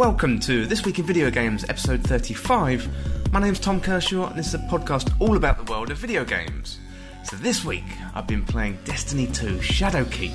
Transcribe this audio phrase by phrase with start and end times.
[0.00, 2.88] Welcome to This Week in Video Games, episode 35.
[3.34, 6.24] My name's Tom Kershaw, and this is a podcast all about the world of video
[6.24, 6.78] games.
[7.22, 7.84] So this week,
[8.14, 10.34] I've been playing Destiny 2 Shadowkeep,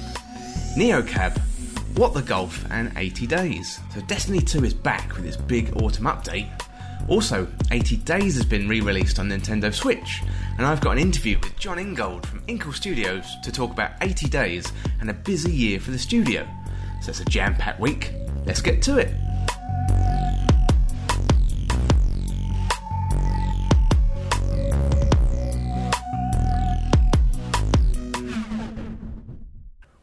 [0.78, 1.40] Neocab,
[1.98, 3.80] What the Golf, and 80 Days.
[3.92, 6.48] So Destiny 2 is back with its big autumn update.
[7.08, 10.22] Also, 80 Days has been re released on Nintendo Switch,
[10.60, 14.28] and I've got an interview with Jon Ingold from Inkle Studios to talk about 80
[14.28, 14.72] Days
[15.02, 16.48] and a busy year for the studio.
[17.02, 18.14] So it's a jam packed week.
[18.46, 19.25] Let's get to it.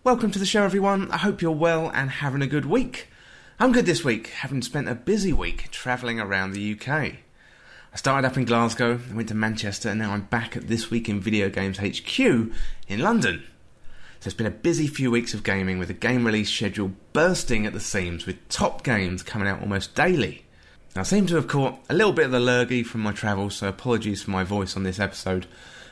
[0.04, 1.10] Welcome to the show, everyone.
[1.10, 3.09] I hope you're well and having a good week.
[3.59, 6.88] I'm good this week, having spent a busy week travelling around the UK.
[6.88, 10.90] I started up in Glasgow, I went to Manchester, and now I'm back at This
[10.90, 13.45] Week in Video Games HQ in London.
[14.23, 17.66] So it's been a busy few weeks of gaming with the game release schedule bursting
[17.66, 20.45] at the seams with top games coming out almost daily.
[20.95, 23.56] Now, I seem to have caught a little bit of the lurgy from my travels,
[23.56, 25.46] so apologies for my voice on this episode.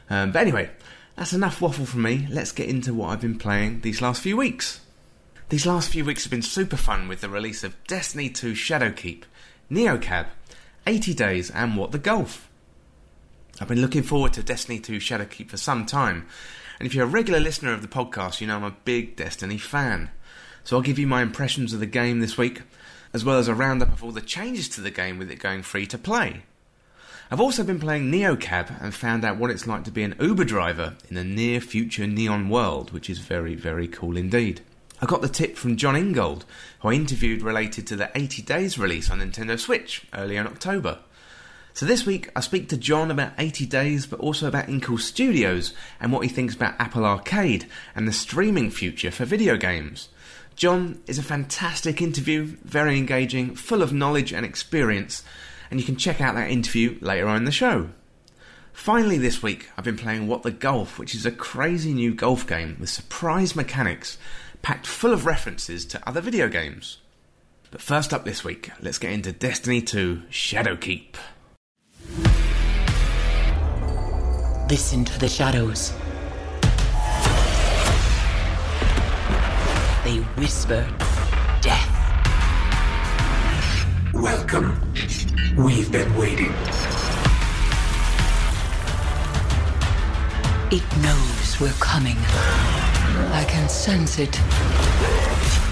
[0.08, 0.70] Um, but anyway,
[1.16, 2.28] that's enough waffle from me.
[2.30, 4.78] Let's get into what I've been playing these last few weeks.
[5.48, 9.24] These last few weeks have been super fun with the release of Destiny 2 Shadowkeep,
[9.68, 10.26] Neocab,
[10.86, 12.48] 80 Days, and What the Golf.
[13.60, 16.28] I've been looking forward to Destiny 2 Shadowkeep for some time,
[16.80, 19.58] and if you're a regular listener of the podcast, you know I'm a big Destiny
[19.58, 20.10] fan.
[20.64, 22.62] So I'll give you my impressions of the game this week,
[23.12, 25.60] as well as a roundup of all the changes to the game with it going
[25.60, 26.44] free to play.
[27.30, 30.44] I've also been playing Neocab and found out what it's like to be an Uber
[30.44, 34.62] driver in the near future neon world, which is very, very cool indeed.
[35.02, 36.46] I got the tip from Jon Ingold,
[36.80, 41.00] who I interviewed related to the 80 Days release on Nintendo Switch early in October.
[41.72, 45.72] So this week I speak to Jon about 80 Days, but also about Inkle Studios
[46.00, 50.08] and what he thinks about Apple Arcade and the streaming future for video games.
[50.56, 55.22] Jon is a fantastic interview, very engaging, full of knowledge and experience,
[55.70, 57.88] and you can check out that interview later on in the show.
[58.72, 62.46] Finally, this week, I've been playing What the Golf, which is a crazy new golf
[62.46, 64.18] game with surprise mechanics
[64.62, 66.98] packed full of references to other video games.
[67.70, 71.14] But first up this week, let's get into Destiny 2 Shadowkeep.
[74.68, 75.92] Listen to the shadows.
[80.04, 80.86] They whisper
[81.60, 81.88] death.
[84.14, 84.80] Welcome.
[85.56, 86.52] We've been waiting.
[90.72, 92.16] It knows we're coming.
[93.32, 94.38] I can sense it.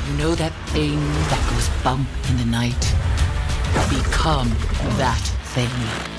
[0.08, 0.98] You know that thing
[1.30, 2.94] that goes bump in the night?
[3.90, 4.48] Become
[4.98, 5.22] that
[5.54, 6.17] thing.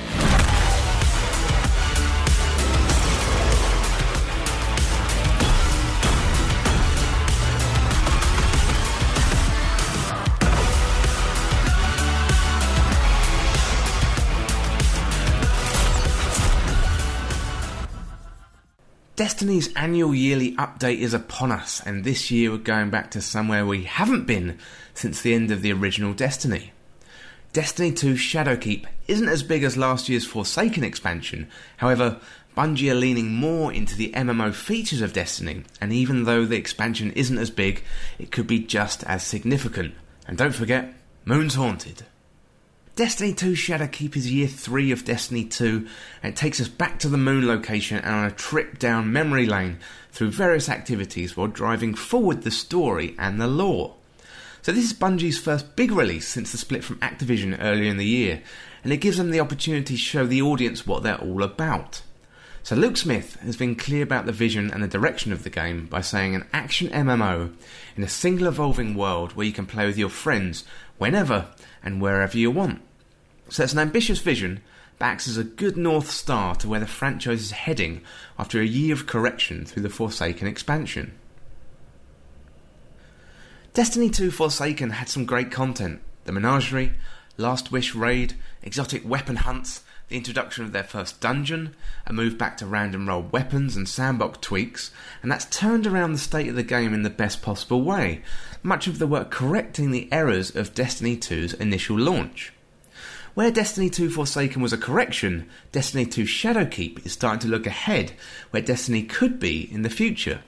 [19.19, 23.65] Destiny's annual yearly update is upon us, and this year we're going back to somewhere
[23.65, 24.57] we haven't been
[24.93, 26.71] since the end of the original Destiny.
[27.51, 32.21] Destiny 2 Shadowkeep isn't as big as last year's Forsaken expansion, however,
[32.55, 37.11] Bungie are leaning more into the MMO features of Destiny, and even though the expansion
[37.11, 37.83] isn't as big,
[38.19, 39.95] it could be just as significant.
[40.29, 40.93] And don't forget,
[41.25, 42.05] Moon's Haunted.
[42.99, 45.87] Destiny 2 Shadowkeep is year 3 of Destiny 2
[46.21, 49.45] and it takes us back to the moon location and on a trip down memory
[49.45, 49.79] lane
[50.11, 53.95] through various activities while driving forward the story and the lore.
[54.61, 58.05] So this is Bungie's first big release since the split from Activision earlier in the
[58.05, 58.41] year
[58.83, 62.01] and it gives them the opportunity to show the audience what they're all about.
[62.63, 65.85] So Luke Smith has been clear about the vision and the direction of the game
[65.85, 67.53] by saying an action MMO
[67.95, 70.65] in a single evolving world where you can play with your friends
[70.97, 71.47] whenever
[71.81, 72.81] and wherever you want.
[73.49, 74.61] So it's an ambitious vision,
[74.99, 78.01] but acts as a good North Star to where the franchise is heading
[78.37, 81.13] after a year of correction through the Forsaken expansion.
[83.73, 86.93] Destiny 2 Forsaken had some great content the Menagerie,
[87.37, 91.75] Last Wish raid, exotic weapon hunts, the introduction of their first dungeon,
[92.05, 94.91] a move back to random roll weapons and sandbox tweaks,
[95.23, 98.21] and that's turned around the state of the game in the best possible way,
[98.61, 102.53] much of the work correcting the errors of Destiny 2's initial launch.
[103.35, 108.13] Where Destiny 2 Forsaken was a correction, Destiny 2 Shadowkeep is starting to look ahead
[108.49, 110.41] where Destiny could be in the future.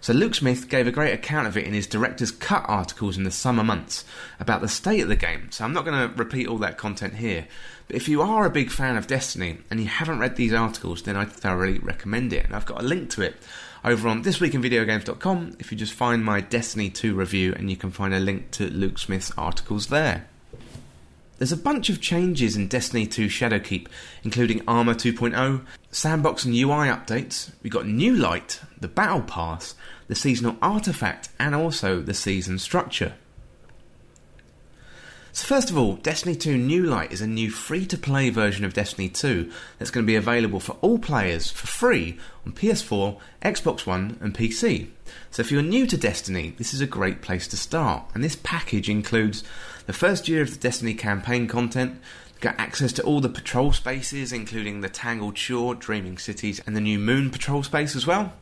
[0.00, 3.24] So Luke Smith gave a great account of it in his director's cut articles in
[3.24, 4.04] the summer months
[4.38, 5.50] about the state of the game.
[5.50, 7.46] So I'm not going to repeat all that content here.
[7.86, 11.02] But if you are a big fan of Destiny and you haven't read these articles,
[11.02, 12.44] then I thoroughly recommend it.
[12.44, 13.36] And I've got a link to it
[13.84, 18.12] over on thisweekinvideogames.com if you just find my Destiny 2 review and you can find
[18.12, 20.28] a link to Luke Smith's articles there.
[21.38, 23.86] There's a bunch of changes in Destiny 2 Shadowkeep,
[24.24, 27.52] including Armour 2.0, sandbox and UI updates.
[27.62, 29.74] We've got New Light, the Battle Pass,
[30.08, 33.14] the seasonal artifact, and also the season structure.
[35.32, 39.08] So first of all, Destiny 2 New Light is a new free-to-play version of Destiny
[39.08, 39.48] 2
[39.78, 44.34] that's going to be available for all players for free on PS4, Xbox One, and
[44.34, 44.88] PC.
[45.30, 48.10] So if you're new to Destiny, this is a great place to start.
[48.14, 49.44] And this package includes
[49.88, 51.98] the first year of the Destiny campaign content,
[52.42, 56.80] got access to all the patrol spaces, including the Tangled Shore, Dreaming Cities, and the
[56.82, 58.34] new Moon patrol space as well.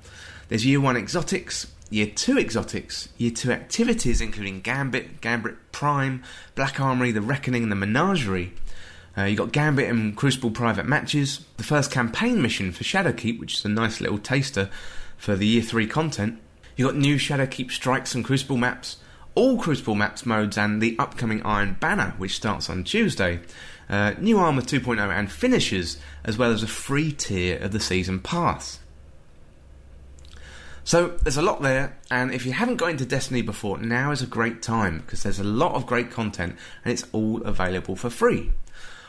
[0.49, 6.25] There's Year 1 exotics, Year 2 exotics, Year 2 activities including Gambit, Gambit Prime,
[6.57, 8.53] Black Armory, The Reckoning, and the Menagerie.
[9.17, 13.55] Uh, you got Gambit and Crucible private matches, the first campaign mission for Shadowkeep, which
[13.55, 14.69] is a nice little taster
[15.17, 16.41] for the Year 3 content.
[16.75, 18.97] You got new Shadowkeep strikes and Crucible maps,
[19.37, 23.41] all Crucible maps modes, and the upcoming Iron Banner, which starts on Tuesday.
[23.89, 28.19] Uh, new Armour 2.0 and finishes, as well as a free tier of the season
[28.19, 28.81] pass.
[30.83, 34.23] So there's a lot there, and if you haven't got into Destiny before, now is
[34.23, 38.09] a great time because there's a lot of great content and it's all available for
[38.09, 38.53] free.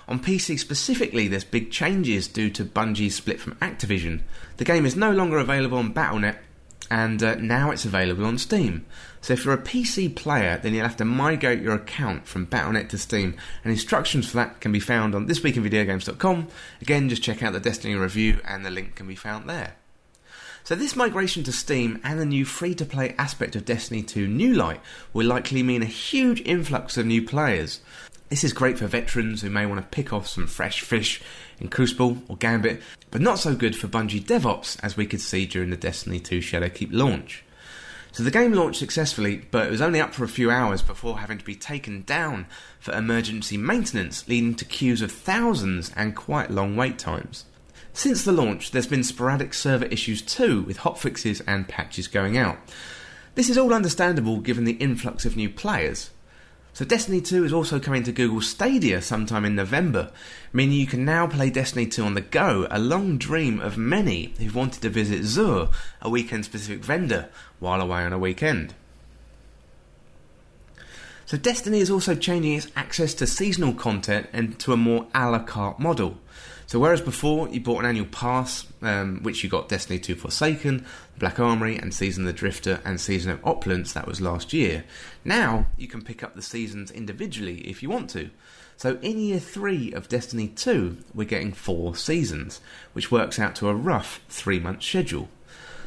[0.08, 4.22] On PC specifically, there's big changes due to Bungie's split from Activision.
[4.56, 6.40] The game is no longer available on Battle.net,
[6.90, 8.86] and uh, now it's available on Steam.
[9.22, 12.90] So if you're a PC player, then you'll have to migrate your account from Battle.net
[12.92, 16.48] to Steam, and instructions for that can be found on thisweekinvideogames.com.
[16.82, 19.76] Again, just check out the Destiny review, and the link can be found there.
[20.64, 24.82] So this migration to Steam and the new free-to-play aspect of Destiny 2 New Light
[25.14, 27.80] will likely mean a huge influx of new players.
[28.30, 31.22] This is great for veterans who may want to pick off some fresh fish
[31.60, 35.46] in Crucible or Gambit, but not so good for Bungie DevOps as we could see
[35.46, 37.46] during the Destiny 2 Shadowkeep launch.
[38.12, 41.20] So the game launched successfully, but it was only up for a few hours before
[41.20, 42.48] having to be taken down
[42.80, 47.46] for emergency maintenance, leading to queues of thousands and quite long wait times.
[47.94, 52.58] Since the launch, there's been sporadic server issues too, with hotfixes and patches going out.
[53.36, 56.10] This is all understandable given the influx of new players.
[56.78, 60.12] So Destiny 2 is also coming to Google Stadia sometime in November,
[60.54, 64.36] meaning you can now play Destiny 2 on the go, a long dream of many
[64.38, 68.76] who've wanted to visit Xur, a weekend specific vendor, while away on a weekend.
[71.26, 75.32] So Destiny is also changing its access to seasonal content and to a more a
[75.32, 76.20] la carte model.
[76.68, 80.86] So whereas before you bought an annual pass, um, which you got Destiny 2 Forsaken,
[81.20, 84.84] Black Armory, and Season of the Drifter, and Season of Opulence, that was last year,
[85.26, 88.30] now you can pick up the seasons individually if you want to.
[88.78, 92.62] So in year 3 of Destiny 2, we're getting 4 seasons,
[92.94, 95.30] which works out to a rough 3 month schedule.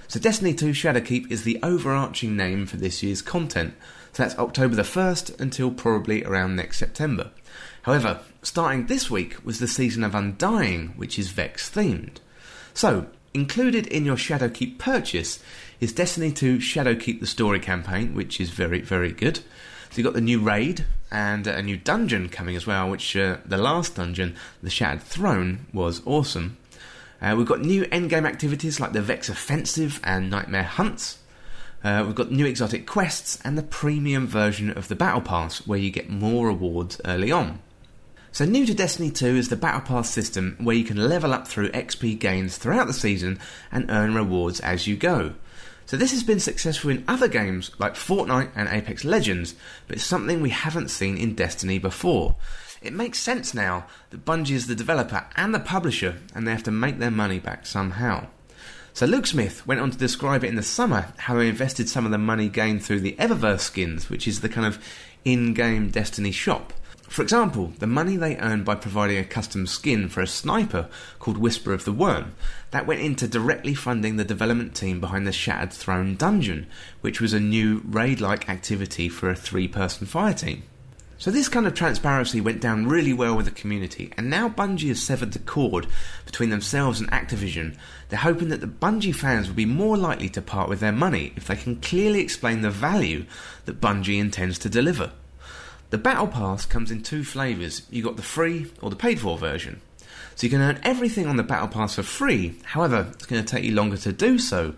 [0.08, 3.74] So Destiny 2 Shadowkeep is the overarching name for this year's content,
[4.12, 7.30] so that's October the 1st until probably around next September.
[7.82, 12.16] However, starting this week was the season of Undying, which is Vex themed.
[12.74, 15.40] So, included in your Shadowkeep purchase
[15.80, 19.38] is Destiny 2 Shadowkeep the Story campaign, which is very, very good.
[19.90, 23.38] So you've got the new raid and a new dungeon coming as well, which uh,
[23.44, 26.56] the last dungeon, the Shattered Throne, was awesome.
[27.20, 31.18] Uh, we've got new endgame activities like the Vex Offensive and Nightmare Hunts.
[31.82, 35.78] Uh, we've got new exotic quests and the premium version of the Battle Pass, where
[35.78, 37.58] you get more rewards early on.
[38.32, 41.48] So, new to Destiny 2 is the Battle Pass system where you can level up
[41.48, 43.40] through XP gains throughout the season
[43.72, 45.34] and earn rewards as you go.
[45.86, 49.56] So, this has been successful in other games like Fortnite and Apex Legends,
[49.88, 52.36] but it's something we haven't seen in Destiny before.
[52.80, 56.62] It makes sense now that Bungie is the developer and the publisher, and they have
[56.62, 58.28] to make their money back somehow.
[58.92, 62.04] So Luke Smith went on to describe it in the summer how they invested some
[62.04, 64.82] of the money gained through the Eververse skins, which is the kind of
[65.24, 66.72] in-game Destiny shop.
[67.10, 70.88] For example, the money they earned by providing a custom skin for a sniper
[71.18, 72.36] called Whisper of the Worm,
[72.70, 76.68] that went into directly funding the development team behind the Shattered Throne dungeon,
[77.00, 80.62] which was a new raid-like activity for a three-person fire team.
[81.18, 84.86] So this kind of transparency went down really well with the community, and now Bungie
[84.88, 85.88] has severed the cord
[86.26, 87.76] between themselves and Activision.
[88.08, 91.32] They're hoping that the Bungie fans will be more likely to part with their money
[91.34, 93.26] if they can clearly explain the value
[93.64, 95.10] that Bungie intends to deliver.
[95.90, 97.82] The Battle Pass comes in two flavours.
[97.90, 99.80] You got the free or the paid for version.
[100.36, 103.48] So you can earn everything on the Battle Pass for free, however, it's going to
[103.48, 104.74] take you longer to do so.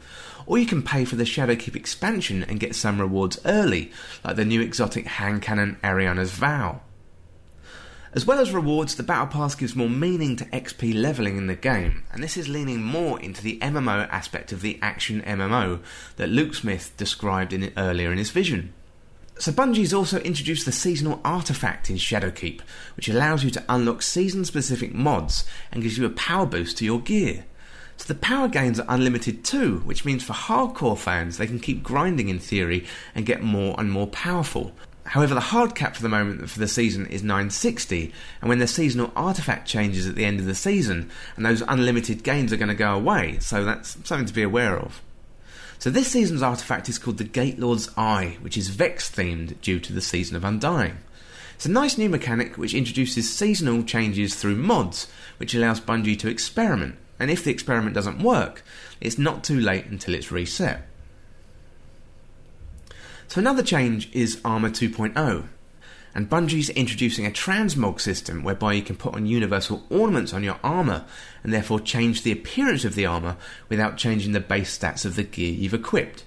[0.46, 3.92] Or you can pay for the Shadowkeep expansion and get some rewards early,
[4.24, 6.80] like the new exotic hand cannon Eriana's Vow.
[8.14, 11.54] As well as rewards, the Battle Pass gives more meaning to XP leveling in the
[11.54, 15.80] game, and this is leaning more into the MMO aspect of the action MMO
[16.16, 18.72] that Luke Smith described in earlier in his vision.
[19.38, 22.60] So Bungie's also introduced the seasonal artifact in Shadowkeep,
[22.96, 27.00] which allows you to unlock season-specific mods and gives you a power boost to your
[27.00, 27.44] gear.
[27.96, 31.82] So the power gains are unlimited too, which means for hardcore fans they can keep
[31.82, 34.72] grinding in theory and get more and more powerful.
[35.04, 38.66] However, the hard cap for the moment for the season is 960, and when the
[38.66, 42.68] seasonal artifact changes at the end of the season, and those unlimited gains are going
[42.68, 45.02] to go away, so that's something to be aware of.
[45.82, 49.80] So this season's artifact is called the Gate Lord's Eye, which is Vex themed due
[49.80, 50.98] to the Season of Undying.
[51.56, 55.08] It's a nice new mechanic which introduces seasonal changes through mods,
[55.38, 58.62] which allows Bungie to experiment, and if the experiment doesn't work,
[59.00, 60.86] it's not too late until it's reset.
[63.26, 65.48] So another change is Armour 2.0,
[66.14, 70.58] and Bungie's introducing a transmog system whereby you can put on universal ornaments on your
[70.62, 71.04] armour
[71.42, 73.36] and therefore change the appearance of the armour
[73.68, 76.24] without changing the base stats of the gear you've equipped.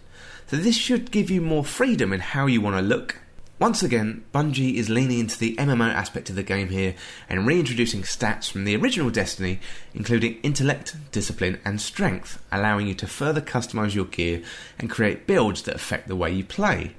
[0.47, 3.19] So this should give you more freedom in how you want to look
[3.57, 6.93] once again, Bungie is leaning into the MMO aspect of the game here
[7.29, 9.61] and reintroducing stats from the original Destiny,
[9.93, 14.43] including intellect, discipline, and strength, allowing you to further customize your gear
[14.77, 16.95] and create builds that affect the way you play.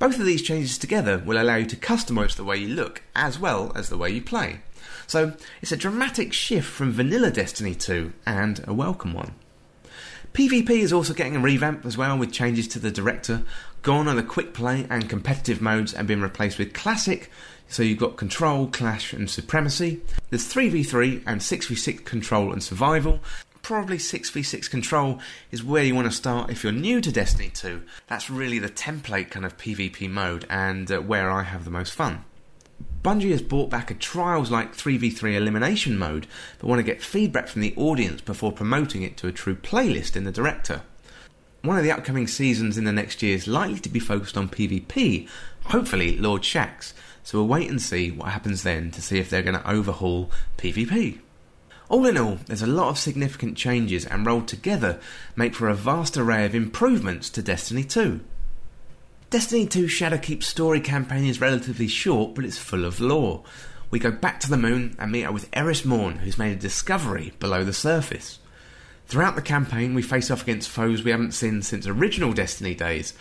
[0.00, 3.38] Both of these changes together will allow you to customize the way you look as
[3.38, 4.60] well as the way you play.
[5.06, 9.34] So, it's a dramatic shift from vanilla Destiny 2 and a welcome one.
[10.32, 13.42] PvP is also getting a revamp as well with changes to the director,
[13.82, 17.30] gone are the quick play and competitive modes and been replaced with classic.
[17.68, 20.00] So you've got control, clash, and supremacy.
[20.30, 23.20] There's 3v3 and 6v6 control and survival.
[23.62, 27.82] Probably 6v6 control is where you want to start if you're new to Destiny 2.
[28.06, 31.94] That's really the template kind of PvP mode and uh, where I have the most
[31.94, 32.24] fun.
[33.02, 36.26] Bungie has brought back a trials like 3v3 elimination mode,
[36.58, 40.16] but want to get feedback from the audience before promoting it to a true playlist
[40.16, 40.82] in the director.
[41.62, 44.48] One of the upcoming seasons in the next year is likely to be focused on
[44.48, 45.28] PvP,
[45.66, 49.42] hopefully Lord Shaxx, so we'll wait and see what happens then to see if they're
[49.42, 51.18] going to overhaul PvP.
[51.90, 55.00] All in all, there's a lot of significant changes and rolled together
[55.34, 58.20] make for a vast array of improvements to Destiny 2.
[59.28, 63.42] Destiny 2 Shadowkeep story campaign is relatively short, but it's full of lore.
[63.90, 66.60] We go back to the moon and meet up with Eris Morn, who's made a
[66.60, 68.38] discovery below the surface.
[69.08, 73.14] Throughout the campaign, we face off against foes we haven't seen since original Destiny days,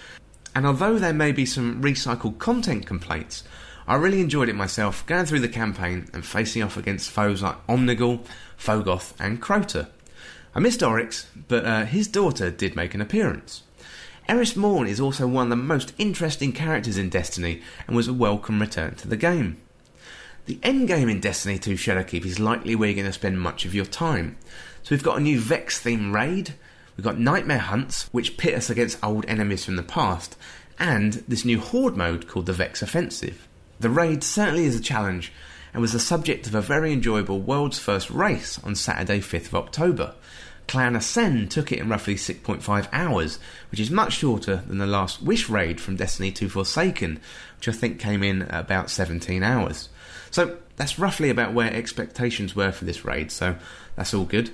[0.53, 3.43] and although there may be some recycled content complaints,
[3.87, 7.65] I really enjoyed it myself going through the campaign and facing off against foes like
[7.65, 8.23] Omnigul,
[8.59, 9.87] Phogoth, and Crota.
[10.53, 13.63] I missed Oryx, but uh, his daughter did make an appearance.
[14.27, 18.13] Eris Morn is also one of the most interesting characters in Destiny and was a
[18.13, 19.57] welcome return to the game.
[20.45, 23.73] The endgame in Destiny 2 Shadowkeep is likely where you're going to spend much of
[23.73, 24.37] your time,
[24.83, 26.53] so we've got a new Vex theme raid,
[26.95, 30.35] we've got Nightmare Hunts, which pit us against old enemies from the past,
[30.77, 33.47] and this new Horde mode called the Vex Offensive.
[33.79, 35.31] The raid certainly is a challenge
[35.73, 39.55] and was the subject of a very enjoyable world's first race on Saturday, 5th of
[39.55, 40.15] October.
[40.67, 43.39] Clan Ascend took it in roughly 6.5 hours,
[43.71, 47.19] which is much shorter than the last Wish raid from Destiny 2 Forsaken,
[47.57, 49.89] which I think came in about 17 hours.
[50.29, 53.55] So that's roughly about where expectations were for this raid, so
[53.95, 54.51] that's all good.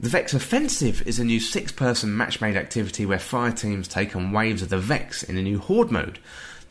[0.00, 4.16] The Vex Offensive is a new six person match made activity where fire teams take
[4.16, 6.18] on waves of the Vex in a new Horde mode.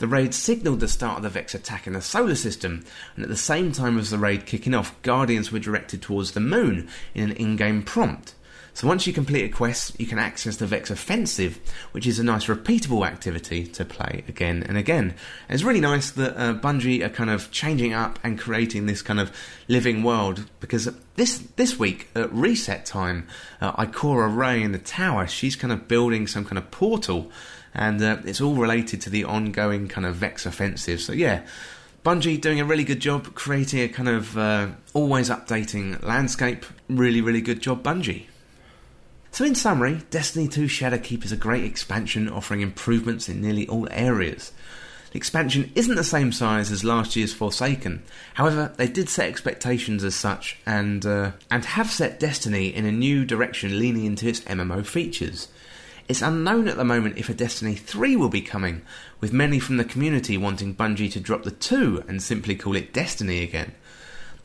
[0.01, 2.83] The raid signalled the start of the Vex attack in the solar system,
[3.15, 6.39] and at the same time as the raid kicking off, Guardians were directed towards the
[6.39, 8.33] moon in an in game prompt.
[8.73, 11.59] So once you complete a quest, you can access the Vex Offensive,
[11.91, 15.13] which is a nice repeatable activity to play again and again.
[15.47, 19.03] And it's really nice that uh, Bungie are kind of changing up and creating this
[19.03, 19.31] kind of
[19.67, 23.27] living world because this this week at reset time,
[23.59, 27.29] uh, Ikora Rey in the tower, she's kind of building some kind of portal,
[27.73, 31.01] and uh, it's all related to the ongoing kind of Vex Offensive.
[31.01, 31.43] So yeah.
[32.03, 36.65] Bungie doing a really good job creating a kind of uh, always updating landscape.
[36.89, 38.25] Really, really good job, Bungie.
[39.33, 43.87] So, in summary, Destiny 2 Shadowkeep is a great expansion offering improvements in nearly all
[43.91, 44.51] areas.
[45.11, 48.01] The expansion isn't the same size as last year's Forsaken.
[48.33, 52.91] However, they did set expectations as such and uh, and have set Destiny in a
[52.91, 55.49] new direction leaning into its MMO features.
[56.11, 58.81] It's unknown at the moment if a Destiny 3 will be coming,
[59.21, 62.91] with many from the community wanting Bungie to drop the 2 and simply call it
[62.91, 63.71] Destiny again.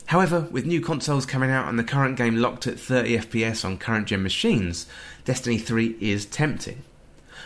[0.05, 3.77] However, with new consoles coming out and the current game locked at 30 FPS on
[3.77, 4.87] current gen machines,
[5.25, 6.85] Destiny 3 is tempting.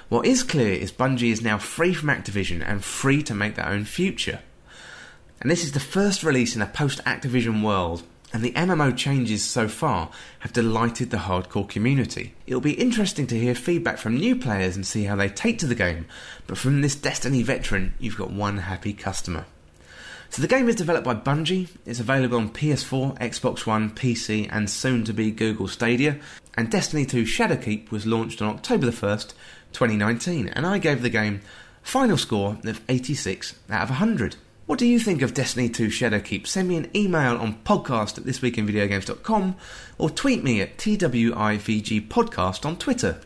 [0.07, 3.67] What is clear is Bungie is now free from Activision and free to make their
[3.67, 4.41] own future.
[5.39, 9.43] And this is the first release in a post Activision world, and the MMO changes
[9.43, 10.09] so far
[10.39, 12.33] have delighted the hardcore community.
[12.47, 15.65] It'll be interesting to hear feedback from new players and see how they take to
[15.65, 16.05] the game,
[16.47, 19.45] but from this Destiny veteran, you've got one happy customer.
[20.29, 24.69] So the game is developed by Bungie, it's available on PS4, Xbox One, PC, and
[24.69, 26.19] soon to be Google Stadia,
[26.55, 29.33] and Destiny 2 Shadowkeep was launched on October the 1st,
[29.73, 31.41] 2019, and I gave the game
[31.81, 34.37] final score of 86 out of 100.
[34.67, 36.45] What do you think of Destiny 2 Shadowkeep?
[36.45, 39.55] Send me an email on podcast at thisweekinvideogames.com
[39.97, 43.19] or tweet me at TWIVG Podcast on Twitter.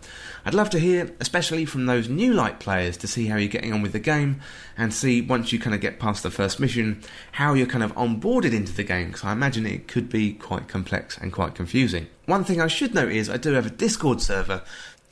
[0.46, 3.74] I'd love to hear, especially from those new light players, to see how you're getting
[3.74, 4.40] on with the game
[4.78, 7.02] and see once you kind of get past the first mission,
[7.34, 10.68] how you're kind of onboarded into the game, because I imagine it could be quite
[10.68, 12.08] complex and quite confusing.
[12.28, 14.64] One thing I should note is I do have a Discord server,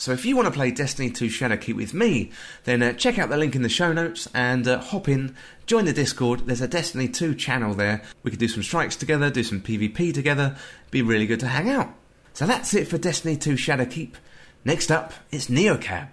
[0.03, 2.29] so if you want to play Destiny 2 Shadowkeep with me,
[2.65, 5.33] then uh, check out the link in the show notes and uh, hop in,
[5.65, 6.41] join the Discord.
[6.41, 8.03] There's a Destiny 2 channel there.
[8.21, 10.57] We could do some strikes together, do some PvP together.
[10.91, 11.93] Be really good to hang out.
[12.33, 14.15] So that's it for Destiny 2 Shadowkeep.
[14.65, 16.09] Next up, it's Neocab.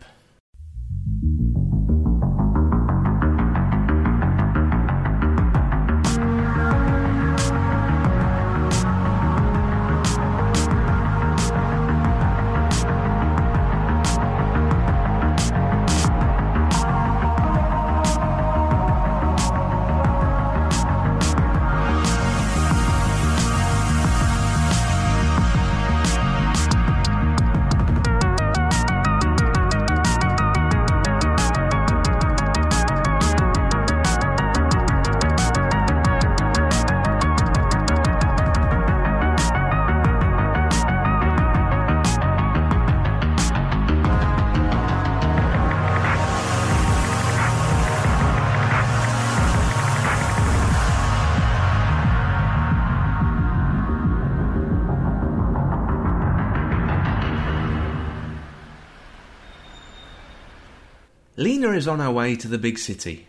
[61.81, 63.27] Is on her way to the big city.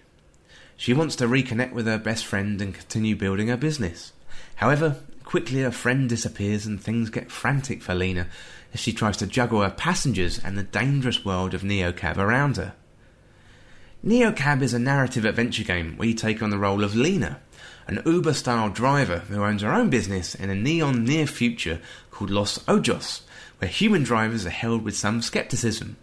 [0.76, 4.12] She wants to reconnect with her best friend and continue building her business.
[4.56, 8.28] However, quickly her friend disappears and things get frantic for Lena
[8.74, 12.74] as she tries to juggle her passengers and the dangerous world of Neocab around her.
[14.06, 17.40] Neocab is a narrative adventure game where you take on the role of Lena,
[17.88, 22.30] an Uber style driver who owns her own business in a neon near future called
[22.30, 23.22] Los Ojos,
[23.60, 25.96] where human drivers are held with some skepticism.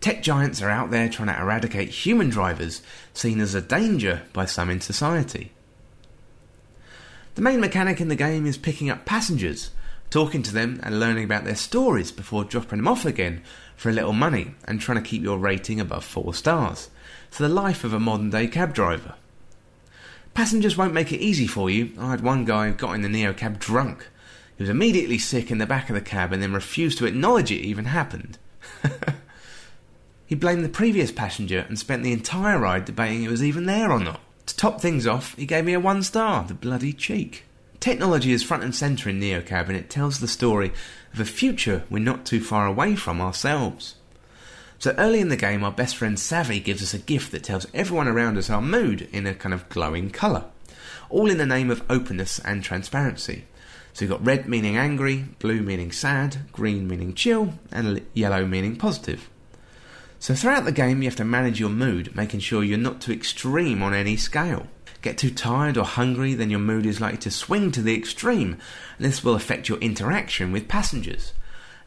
[0.00, 4.44] Tech giants are out there trying to eradicate human drivers, seen as a danger by
[4.44, 5.52] some in society.
[7.34, 9.70] The main mechanic in the game is picking up passengers,
[10.10, 13.42] talking to them and learning about their stories before dropping them off again
[13.76, 16.90] for a little money and trying to keep your rating above 4 stars.
[17.30, 19.14] So the life of a modern day cab driver.
[20.34, 21.92] Passengers won't make it easy for you.
[21.98, 24.08] I had one guy who got in the Neo cab drunk.
[24.56, 27.50] He was immediately sick in the back of the cab and then refused to acknowledge
[27.50, 28.38] it even happened.
[30.26, 33.90] He blamed the previous passenger and spent the entire ride debating it was even there
[33.90, 34.20] or not.
[34.46, 37.44] To top things off, he gave me a one star, the bloody cheek.
[37.80, 40.72] Technology is front and centre in Neocab and it tells the story
[41.12, 43.96] of a future we're not too far away from ourselves.
[44.78, 47.66] So early in the game, our best friend Savvy gives us a gift that tells
[47.74, 50.46] everyone around us our mood in a kind of glowing colour,
[51.10, 53.44] all in the name of openness and transparency.
[53.92, 58.76] So you've got red meaning angry, blue meaning sad, green meaning chill, and yellow meaning
[58.76, 59.30] positive.
[60.24, 63.12] So throughout the game, you have to manage your mood, making sure you're not too
[63.12, 64.68] extreme on any scale.
[65.02, 68.56] Get too tired or hungry, then your mood is likely to swing to the extreme,
[68.96, 71.34] and this will affect your interaction with passengers.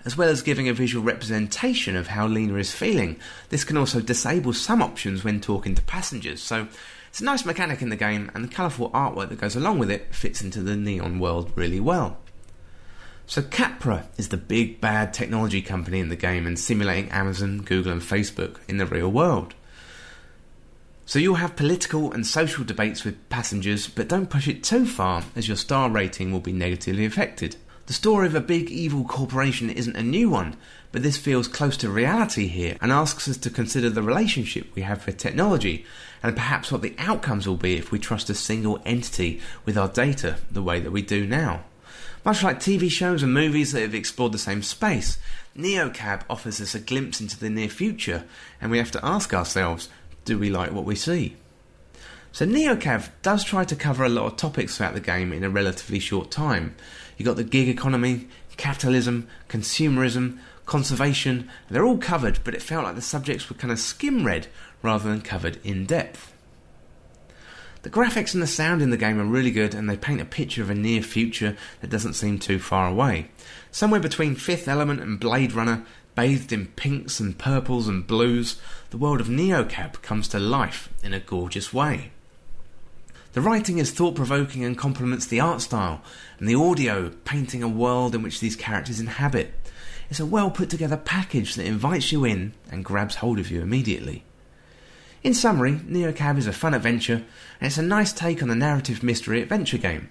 [0.06, 3.20] As well as giving a visual representation of how Lena is feeling,
[3.50, 6.68] this can also disable some options when talking to passengers, so
[7.10, 9.90] it's a nice mechanic in the game, and the colourful artwork that goes along with
[9.90, 12.20] it fits into the neon world really well.
[13.30, 17.92] So Capra is the big bad technology company in the game and simulating Amazon, Google,
[17.92, 19.54] and Facebook in the real world.
[21.06, 25.24] So you'll have political and social debates with passengers, but don't push it too far,
[25.36, 27.58] as your star rating will be negatively affected.
[27.88, 30.56] The story of a big evil corporation isn't a new one,
[30.94, 34.84] but this feels close to reality here and asks us to consider the relationship we
[34.84, 35.86] have with technology
[36.24, 39.90] and perhaps what the outcomes will be if we trust a single entity with our
[39.90, 41.66] data the way that we do now.
[42.28, 45.18] Much like TV shows and movies that have explored the same space,
[45.58, 48.26] Neocab offers us a glimpse into the near future,
[48.60, 49.88] and we have to ask ourselves
[50.26, 51.38] do we like what we see?
[52.34, 55.50] So, Neocab does try to cover a lot of topics throughout the game in a
[55.50, 56.76] relatively short time.
[57.16, 62.96] You've got the gig economy, capitalism, consumerism, conservation, they're all covered, but it felt like
[62.96, 64.48] the subjects were kind of skim read
[64.82, 66.34] rather than covered in depth.
[67.88, 70.26] The graphics and the sound in the game are really good and they paint a
[70.26, 73.30] picture of a near future that doesn't seem too far away.
[73.72, 78.98] Somewhere between Fifth Element and Blade Runner, bathed in pinks and purples and blues, the
[78.98, 82.12] world of Neocab comes to life in a gorgeous way.
[83.32, 86.02] The writing is thought provoking and complements the art style,
[86.40, 89.54] and the audio painting a world in which these characters inhabit.
[90.10, 93.62] It's a well put together package that invites you in and grabs hold of you
[93.62, 94.26] immediately.
[95.28, 97.16] In summary, Neocab is a fun adventure,
[97.60, 100.08] and it's a nice take on the narrative mystery adventure game.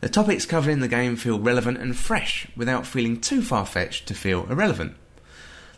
[0.00, 4.06] The topics covered in the game feel relevant and fresh without feeling too far fetched
[4.06, 4.94] to feel irrelevant.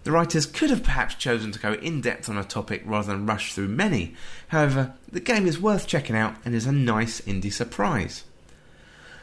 [0.04, 3.24] The writers could have perhaps chosen to go in depth on a topic rather than
[3.24, 4.14] rush through many,
[4.48, 8.24] however, the game is worth checking out and is a nice indie surprise.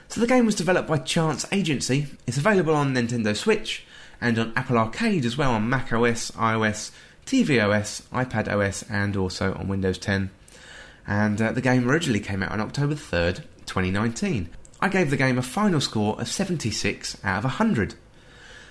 [0.07, 3.85] So, the game was developed by Chance Agency, it's available on Nintendo Switch
[4.19, 6.89] and on Apple Arcade as well on Mac OS, iOS,
[7.25, 10.29] tvOS, iPad OS, and also on Windows 10.
[11.05, 14.49] And uh, the game originally came out on October 3rd, 2019.
[14.79, 17.95] I gave the game a final score of 76 out of 100.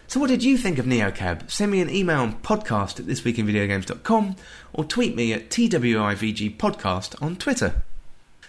[0.09, 1.51] So, what did you think of Neocab?
[1.51, 4.37] Send me an email on podcast at thisweekinvideogames.com
[4.75, 7.83] or tweet me at TWIVG podcast on Twitter.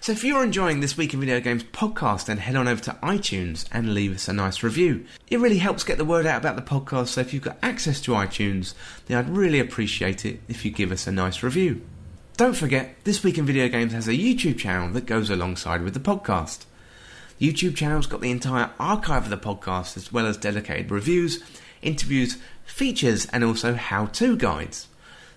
[0.03, 2.97] So, if you're enjoying this Week in Video Games podcast, then head on over to
[3.01, 5.05] iTunes and leave us a nice review.
[5.29, 8.01] It really helps get the word out about the podcast, so if you've got access
[8.01, 8.73] to iTunes,
[9.05, 11.81] then I'd really appreciate it if you give us a nice review.
[12.35, 15.93] Don't forget, This Week in Video Games has a YouTube channel that goes alongside with
[15.93, 16.65] the podcast.
[17.39, 21.41] The YouTube channel's got the entire archive of the podcast, as well as dedicated reviews,
[21.81, 24.89] interviews, features, and also how to guides.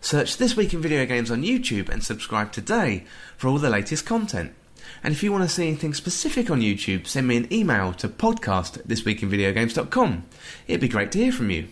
[0.07, 3.03] Search This Week in Video Games on YouTube and subscribe today
[3.37, 4.55] for all the latest content.
[5.03, 8.09] And if you want to see anything specific on YouTube, send me an email to
[8.09, 10.25] podcast thisweekinvideogames.com.
[10.69, 11.66] It'd be great to hear from you.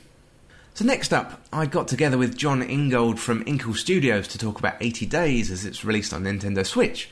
[0.75, 4.79] So next up, I got together with Jon Ingold from Inkle Studios to talk about
[4.81, 7.09] 80 Days as it's released on Nintendo Switch.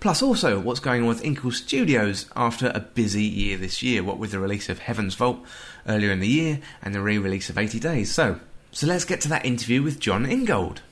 [0.00, 4.18] Plus also what's going on with Inkle Studios after a busy year this year, what
[4.18, 5.38] with the release of Heaven's Vault
[5.86, 8.12] earlier in the year and the re-release of 80 Days.
[8.12, 8.40] So,
[8.74, 10.82] so let's get to that interview with Jon Ingold.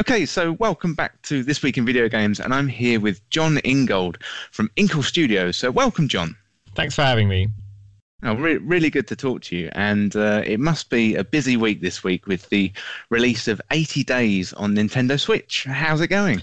[0.00, 3.58] Okay, so welcome back to This Week in Video Games, and I'm here with Jon
[3.64, 4.18] Ingold
[4.52, 5.56] from Inkle Studios.
[5.56, 6.36] So welcome, Jon.
[6.74, 7.48] Thanks for having me.
[8.22, 9.70] Oh, re- really good to talk to you.
[9.72, 12.72] And uh, it must be a busy week this week with the
[13.10, 15.64] release of 80 Days on Nintendo Switch.
[15.64, 16.42] How's it going?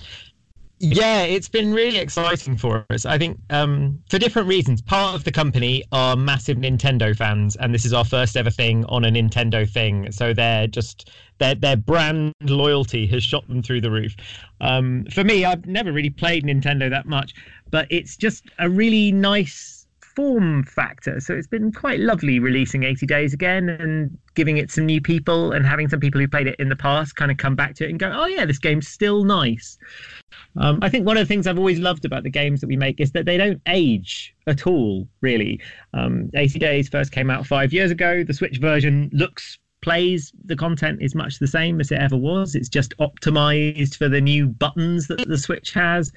[0.79, 3.05] Yeah, it's been really exciting for us.
[3.05, 4.81] I think um, for different reasons.
[4.81, 8.83] Part of the company are massive Nintendo fans, and this is our first ever thing
[8.85, 10.11] on a Nintendo thing.
[10.11, 14.15] So they're just their their brand loyalty has shot them through the roof.
[14.59, 17.33] Um, for me, I've never really played Nintendo that much,
[17.71, 19.74] but it's just a really nice
[20.15, 21.19] form factor.
[21.19, 25.51] So it's been quite lovely releasing 80 Days again and giving it some new people
[25.51, 27.85] and having some people who played it in the past kind of come back to
[27.85, 29.77] it and go, oh, yeah, this game's still nice.
[30.57, 32.77] Um, I think one of the things I've always loved about the games that we
[32.77, 35.59] make is that they don't age at all, really.
[35.93, 38.23] Um, 80 Days first came out five years ago.
[38.23, 42.55] The Switch version looks plays the content is much the same as it ever was
[42.55, 46.11] it's just optimized for the new buttons that the switch has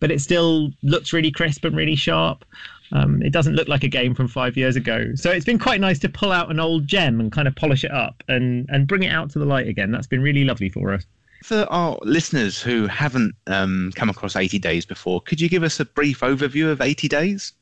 [0.00, 2.44] but it still looks really crisp and really sharp
[2.92, 5.12] um, it doesn't look like a game from five years ago.
[5.14, 7.84] So it's been quite nice to pull out an old gem and kind of polish
[7.84, 9.90] it up and, and bring it out to the light again.
[9.90, 11.04] That's been really lovely for us.
[11.42, 15.80] For our listeners who haven't um, come across 80 Days before, could you give us
[15.80, 17.52] a brief overview of 80 Days?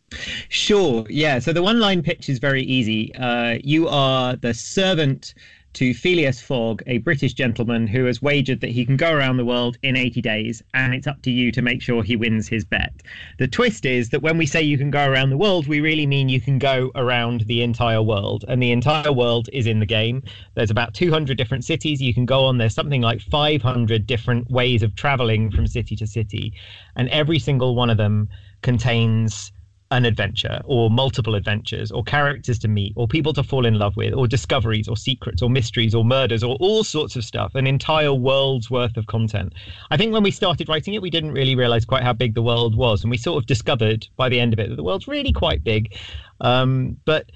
[0.48, 1.06] Sure.
[1.08, 1.38] Yeah.
[1.38, 3.14] So the one line pitch is very easy.
[3.14, 5.34] Uh, you are the servant
[5.74, 9.44] to Phileas Fogg, a British gentleman who has wagered that he can go around the
[9.44, 12.64] world in 80 days, and it's up to you to make sure he wins his
[12.64, 12.92] bet.
[13.38, 16.06] The twist is that when we say you can go around the world, we really
[16.06, 19.86] mean you can go around the entire world, and the entire world is in the
[19.86, 20.22] game.
[20.54, 22.58] There's about 200 different cities you can go on.
[22.58, 26.52] There's something like 500 different ways of traveling from city to city,
[26.96, 28.28] and every single one of them
[28.62, 29.52] contains
[29.90, 33.96] an adventure or multiple adventures or characters to meet or people to fall in love
[33.96, 37.66] with or discoveries or secrets or mysteries or murders or all sorts of stuff an
[37.66, 39.52] entire world's worth of content.
[39.90, 42.42] I think when we started writing it we didn't really realize quite how big the
[42.42, 45.08] world was and we sort of discovered by the end of it that the world's
[45.08, 45.96] really quite big.
[46.40, 47.30] Um, but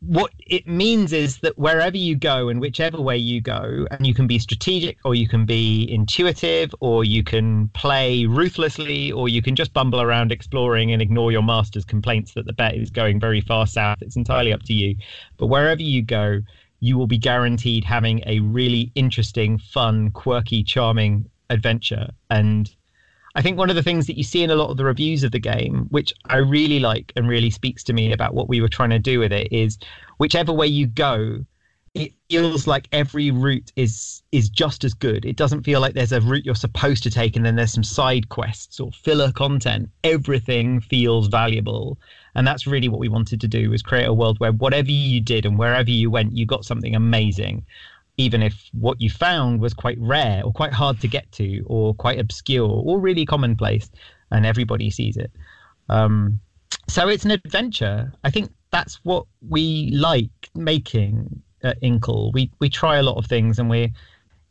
[0.00, 4.14] what it means is that wherever you go and whichever way you go, and you
[4.14, 9.42] can be strategic or you can be intuitive or you can play ruthlessly or you
[9.42, 13.18] can just bumble around exploring and ignore your master's complaints that the bet is going
[13.18, 13.98] very far south.
[14.00, 14.96] It's entirely up to you.
[15.36, 16.42] But wherever you go,
[16.80, 22.10] you will be guaranteed having a really interesting, fun, quirky, charming adventure.
[22.30, 22.72] And
[23.38, 25.22] I think one of the things that you see in a lot of the reviews
[25.22, 28.60] of the game, which I really like and really speaks to me about what we
[28.60, 29.78] were trying to do with it, is
[30.18, 31.44] whichever way you go,
[31.94, 35.24] it feels like every route is is just as good.
[35.24, 37.84] It doesn't feel like there's a route you're supposed to take and then there's some
[37.84, 39.88] side quests or filler content.
[40.02, 41.96] Everything feels valuable.
[42.34, 45.20] And that's really what we wanted to do was create a world where whatever you
[45.20, 47.64] did and wherever you went, you got something amazing.
[48.18, 51.94] Even if what you found was quite rare or quite hard to get to or
[51.94, 53.90] quite obscure or really commonplace
[54.30, 55.30] and everybody sees it.
[55.88, 56.40] Um,
[56.88, 58.12] so it's an adventure.
[58.24, 62.32] I think that's what we like making at Inkle.
[62.32, 63.90] We we try a lot of things and we're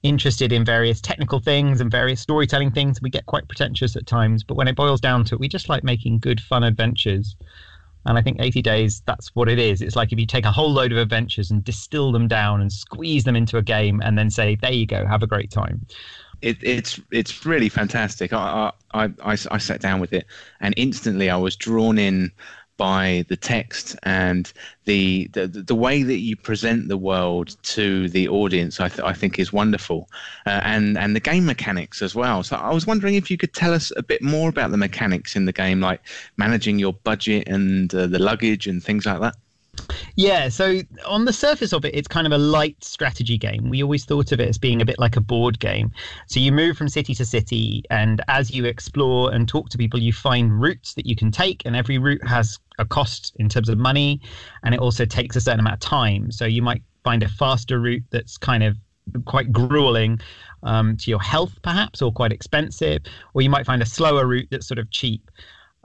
[0.04, 3.02] interested in various technical things and various storytelling things.
[3.02, 5.70] We get quite pretentious at times, but when it boils down to it, we just
[5.70, 7.36] like making good, fun adventures.
[8.08, 9.82] And I think 80 Days, that's what it is.
[9.82, 12.72] It's like if you take a whole load of adventures and distill them down and
[12.72, 15.86] squeeze them into a game and then say, there you go, have a great time.
[16.42, 18.32] It, it's it's really fantastic.
[18.32, 20.26] I, I, I, I sat down with it
[20.60, 22.32] and instantly I was drawn in
[22.78, 24.52] by the text and
[24.86, 28.80] the, the the way that you present the world to the audience.
[28.80, 30.10] I, th- I think is wonderful,
[30.46, 32.44] uh, and and the game mechanics as well.
[32.44, 35.36] So I was wondering if you could tell us a bit more about the mechanics
[35.36, 36.02] in the game, like
[36.38, 39.36] managing your budget and uh, the luggage and things like that.
[40.16, 43.70] Yeah, so on the surface of it, it's kind of a light strategy game.
[43.70, 45.92] We always thought of it as being a bit like a board game.
[46.28, 50.00] So you move from city to city, and as you explore and talk to people,
[50.00, 53.70] you find routes that you can take, and every route has a cost in terms
[53.70, 54.22] of money,
[54.64, 56.32] and it also takes a certain amount of time.
[56.32, 58.78] So you might find a faster route that's kind of
[59.26, 60.20] quite grueling
[60.64, 63.02] um, to your health, perhaps, or quite expensive,
[63.34, 65.32] or you might find a slower route that's sort of cheap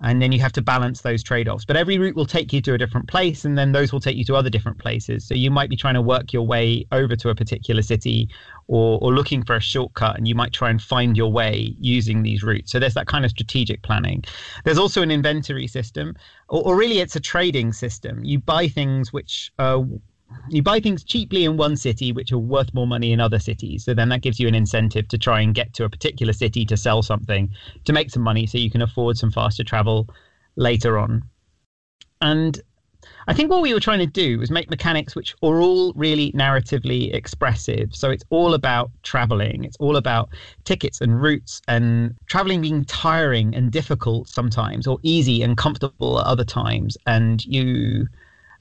[0.02, 1.64] and then you have to balance those trade-offs.
[1.64, 4.16] But every route will take you to a different place and then those will take
[4.16, 5.24] you to other different places.
[5.26, 8.28] So you might be trying to work your way over to a particular city
[8.66, 12.22] or, or looking for a shortcut and you might try and find your way using
[12.22, 12.72] these routes.
[12.72, 14.24] So there's that kind of strategic planning.
[14.64, 16.16] There's also an inventory system
[16.48, 18.24] or, or really it's a trading system.
[18.24, 19.82] You buy things which uh,
[20.48, 23.84] you buy things cheaply in one city which are worth more money in other cities
[23.84, 26.64] so then that gives you an incentive to try and get to a particular city
[26.64, 27.48] to sell something
[27.84, 30.08] to make some money so you can afford some faster travel
[30.56, 31.22] later on
[32.20, 32.60] and
[33.26, 36.32] I think what we were trying to do was make mechanics which are all really
[36.32, 37.94] narratively expressive.
[37.94, 40.30] So it's all about traveling, it's all about
[40.64, 46.26] tickets and routes, and traveling being tiring and difficult sometimes, or easy and comfortable at
[46.26, 46.96] other times.
[47.06, 48.06] And you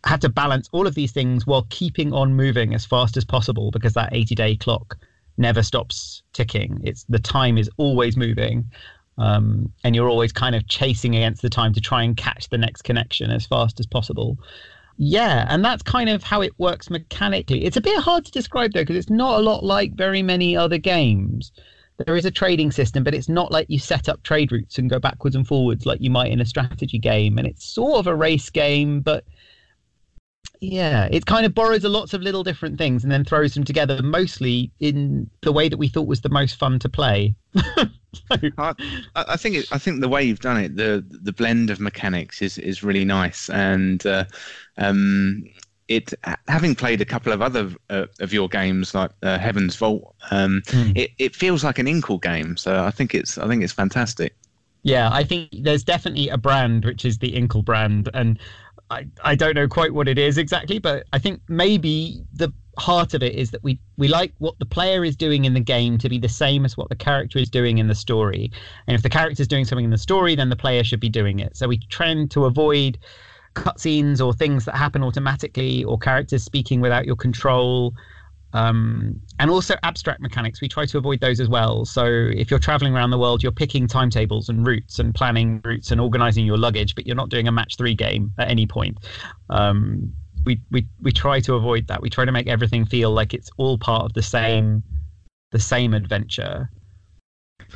[0.03, 3.71] have to balance all of these things while keeping on moving as fast as possible
[3.71, 4.97] because that 80 day clock
[5.37, 6.79] never stops ticking.
[6.83, 8.69] It's the time is always moving.
[9.17, 12.57] Um, and you're always kind of chasing against the time to try and catch the
[12.57, 14.37] next connection as fast as possible.
[14.97, 17.65] Yeah, and that's kind of how it works mechanically.
[17.65, 20.55] It's a bit hard to describe though because it's not a lot like very many
[20.55, 21.51] other games.
[22.05, 24.89] There is a trading system, but it's not like you set up trade routes and
[24.89, 27.37] go backwards and forwards like you might in a strategy game.
[27.37, 29.23] And it's sort of a race game, but
[30.61, 33.63] yeah, it kind of borrows a lots of little different things and then throws them
[33.63, 37.33] together, mostly in the way that we thought was the most fun to play.
[37.55, 38.35] so.
[38.59, 38.75] I,
[39.15, 42.43] I, think it, I think the way you've done it, the the blend of mechanics
[42.43, 44.25] is is really nice, and uh,
[44.77, 45.45] um,
[45.87, 46.13] it
[46.47, 50.61] having played a couple of other uh, of your games like uh, Heaven's Vault, um,
[50.67, 50.95] mm.
[50.95, 52.55] it it feels like an Inkle game.
[52.55, 54.35] So I think it's I think it's fantastic.
[54.83, 58.39] Yeah, I think there's definitely a brand which is the Inkle brand, and
[58.91, 63.13] I, I don't know quite what it is exactly, but I think maybe the heart
[63.13, 65.97] of it is that we, we like what the player is doing in the game
[65.99, 68.51] to be the same as what the character is doing in the story.
[68.87, 71.09] And if the character is doing something in the story, then the player should be
[71.09, 71.55] doing it.
[71.55, 72.97] So we tend to avoid
[73.55, 77.93] cutscenes or things that happen automatically or characters speaking without your control
[78.53, 80.61] um, and also abstract mechanics.
[80.61, 81.85] We try to avoid those as well.
[81.85, 85.91] So if you're traveling around the world, you're picking timetables and routes and planning routes
[85.91, 88.97] and organizing your luggage, but you're not doing a match three game at any point.
[89.49, 90.13] Um,
[90.45, 92.01] we, we we try to avoid that.
[92.01, 94.83] We try to make everything feel like it's all part of the same
[95.51, 96.69] the same adventure.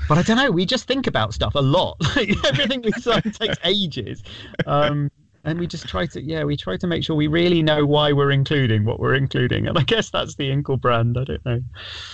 [0.10, 0.52] But I don't know.
[0.52, 1.98] We just think about stuff a lot.
[2.18, 4.24] everything we say takes ages.
[4.66, 5.10] Um,
[5.46, 8.12] and we just try to yeah we try to make sure we really know why
[8.12, 9.68] we're including what we're including.
[9.68, 11.62] And i guess that's the inkle brand i don't know.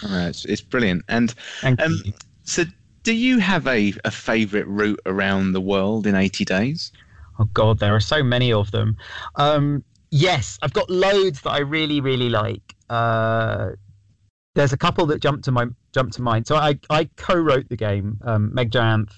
[0.04, 1.04] Oh, it's, it's brilliant.
[1.08, 2.04] And um,
[2.44, 2.64] so
[3.04, 6.92] do you have a, a favorite route around the world in 80 days?
[7.40, 8.98] Oh god there are so many of them.
[9.36, 12.76] Um, yes i've got loads that i really really like.
[12.90, 13.70] Uh,
[14.54, 16.46] there's a couple that jump to my jump to mind.
[16.48, 18.20] So i, I co-wrote the game.
[18.26, 19.14] Um, meg Jayanth,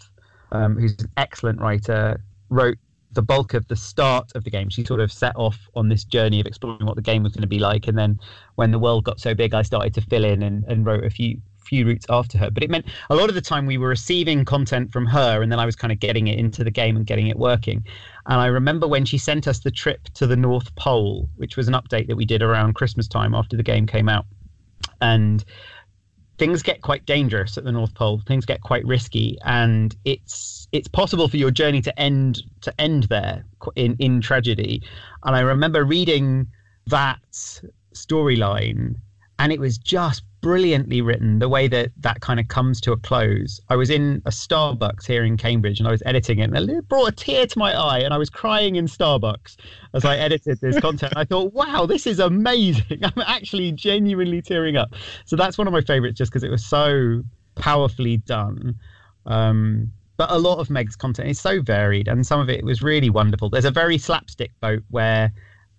[0.52, 2.78] um, who's an excellent writer wrote
[3.13, 4.69] the bulk of the start of the game.
[4.69, 7.41] She sort of set off on this journey of exploring what the game was going
[7.41, 8.19] to be like, and then
[8.56, 11.10] when the world got so big, I started to fill in and, and wrote a
[11.10, 12.52] few few routes after her.
[12.52, 15.52] But it meant a lot of the time we were receiving content from her, and
[15.52, 17.86] then I was kind of getting it into the game and getting it working.
[18.28, 21.67] And I remember when she sent us the trip to the North Pole, which was
[21.67, 24.26] an update that we did around Christmas time after the game came out.
[25.02, 25.43] And
[26.38, 28.21] things get quite dangerous at the North Pole.
[28.28, 33.03] Things get quite risky, and it's it's possible for your journey to end to end
[33.03, 34.81] there in in tragedy.
[35.23, 36.47] And I remember reading
[36.88, 37.21] that
[37.93, 38.95] storyline,
[39.39, 42.97] and it was just brilliantly written the way that that kind of comes to a
[42.97, 43.62] close.
[43.69, 46.89] I was in a starbucks here in cambridge and i was editing it and it
[46.89, 49.55] brought a tear to my eye and i was crying in starbucks
[49.93, 51.13] as i edited this content.
[51.15, 52.99] I thought wow this is amazing.
[53.03, 54.93] I'm actually genuinely tearing up.
[55.23, 57.23] So that's one of my favorites just because it was so
[57.55, 58.75] powerfully done.
[59.25, 62.82] Um, but a lot of meg's content is so varied and some of it was
[62.82, 65.32] really wonderful there's a very slapstick boat where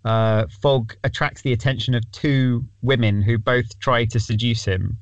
[0.04, 4.98] uh, Fogg attracts the attention of two women who both try to seduce him.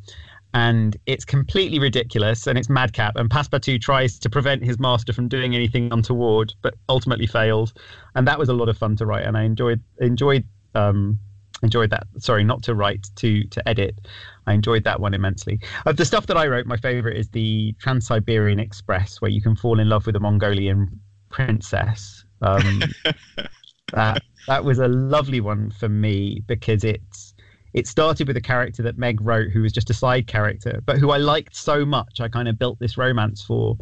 [0.54, 3.16] And it's completely ridiculous and it's madcap.
[3.16, 7.72] And Passepartout tries to prevent his master from doing anything untoward, but ultimately fails.
[8.14, 9.24] And that was a lot of fun to write.
[9.24, 11.18] And I enjoyed enjoyed um,
[11.62, 12.06] enjoyed that.
[12.18, 14.06] Sorry, not to write, to to edit.
[14.46, 15.60] I enjoyed that one immensely.
[15.86, 19.40] Of the stuff that I wrote, my favorite is the Trans Siberian Express, where you
[19.40, 22.24] can fall in love with a Mongolian princess.
[22.40, 22.82] Um,
[23.92, 27.34] that that was a lovely one for me because it's
[27.74, 30.98] it started with a character that Meg wrote who was just a side character, but
[30.98, 32.20] who I liked so much.
[32.20, 33.76] I kind of built this romance for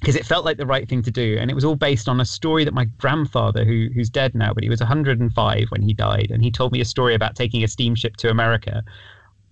[0.00, 2.20] because it felt like the right thing to do, and it was all based on
[2.20, 5.92] a story that my grandfather, who who's dead now, but he was 105 when he
[5.92, 8.82] died, and he told me a story about taking a steamship to America.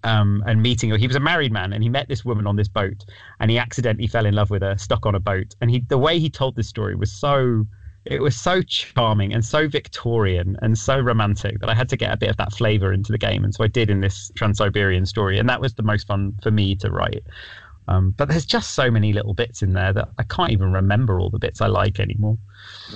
[0.05, 0.97] Um, and meeting her.
[0.97, 3.05] He was a married man, and he met this woman on this boat,
[3.41, 5.57] and he accidentally fell in love with her, stuck on a boat.
[5.61, 7.67] And he, the way he told this story was so
[8.09, 12.13] it was so charming and so Victorian and so romantic that I had to get
[12.13, 13.45] a bit of that flavor into the game.
[13.45, 15.39] And so I did in this Trans Siberian story.
[15.39, 17.25] And that was the most fun for me to write.
[17.89, 21.19] Um, but there's just so many little bits in there that I can't even remember
[21.21, 22.37] all the bits I like anymore.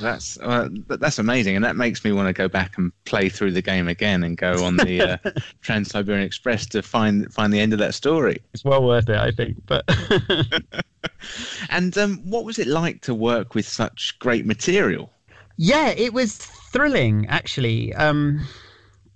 [0.00, 3.52] That's uh, that's amazing, and that makes me want to go back and play through
[3.52, 5.31] the game again and go on the uh,
[5.62, 8.42] Trans Siberian Express to find find the end of that story.
[8.52, 9.57] It's well worth it, I think.
[9.66, 9.85] But
[11.70, 15.11] and um, what was it like to work with such great material?
[15.57, 17.94] Yeah, it was thrilling actually.
[17.94, 18.46] Um,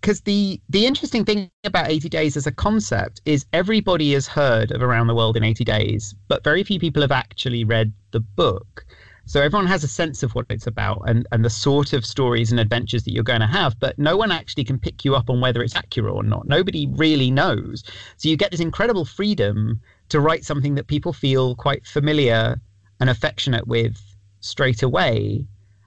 [0.01, 4.71] because the the interesting thing about 80 days as a concept is everybody has heard
[4.71, 8.21] of around the world in 80 days but very few people have actually read the
[8.21, 8.87] book
[9.29, 12.53] so everyone has a sense of what it's about and, and the sort of stories
[12.53, 15.29] and adventures that you're going to have, but no one actually can pick you up
[15.29, 16.47] on whether it's accurate or not.
[16.47, 17.83] Nobody really knows.
[18.19, 19.81] So you get this incredible freedom
[20.11, 22.61] to write something that people feel quite familiar
[23.01, 24.01] and affectionate with
[24.39, 25.45] straight away.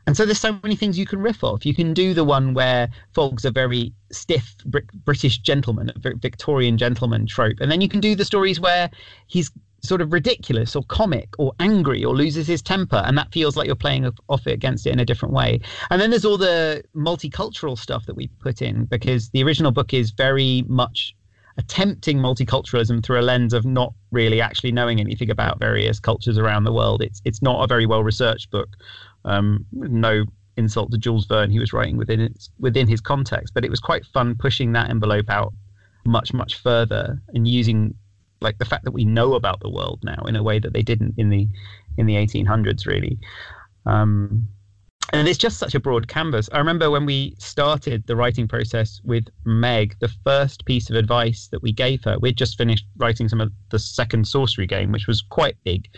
[0.09, 1.67] And so there's so many things you can riff off.
[1.67, 4.55] You can do the one where Fogg's a very stiff
[5.05, 7.57] British gentleman, a Victorian gentleman trope.
[7.61, 8.89] And then you can do the stories where
[9.27, 9.51] he's
[9.83, 13.67] sort of ridiculous or comic or angry or loses his temper and that feels like
[13.67, 16.83] you're playing off it against it in a different way and then there's all the
[16.95, 21.15] multicultural stuff that we put in because the original book is very much
[21.57, 26.65] attempting multiculturalism through a lens of not really actually knowing anything about various cultures around
[26.65, 28.75] the world it's it's not a very well researched book
[29.25, 30.25] um, no
[30.57, 33.79] insult to Jules Verne he was writing within its within his context but it was
[33.79, 35.53] quite fun pushing that envelope out
[36.05, 37.93] much much further and using
[38.41, 40.81] like the fact that we know about the world now in a way that they
[40.81, 41.47] didn't in the
[41.97, 43.17] in the 1800s really
[43.85, 44.47] um,
[45.11, 46.49] and it's just such a broad canvas.
[46.51, 51.47] I remember when we started the writing process with Meg, the first piece of advice
[51.51, 55.07] that we gave her, we'd just finished writing some of the second sorcery game, which
[55.07, 55.89] was quite big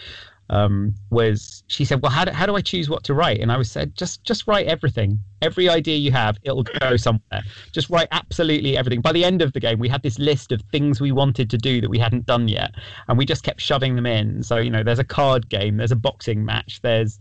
[0.51, 3.51] um, was she said, "Well, how do, how do I choose what to write?" And
[3.51, 5.17] I was said, "Just just write everything.
[5.41, 7.41] Every idea you have, it'll go somewhere.
[7.71, 10.61] Just write absolutely everything." By the end of the game, we had this list of
[10.63, 12.75] things we wanted to do that we hadn't done yet,
[13.07, 14.43] and we just kept shoving them in.
[14.43, 17.17] So you know, there's a card game, there's a boxing match, there's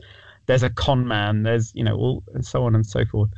[0.46, 3.30] there's a con man, there's you know, all and so on and so forth.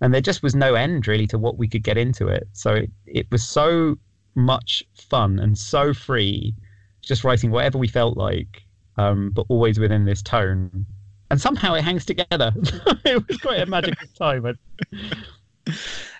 [0.00, 2.48] And there just was no end really to what we could get into it.
[2.52, 3.96] So it, it was so
[4.34, 6.54] much fun and so free,
[7.02, 8.64] just writing whatever we felt like
[8.96, 10.86] um, but always within this tone.
[11.30, 12.52] And somehow it hangs together.
[13.04, 14.56] it was quite a magical time.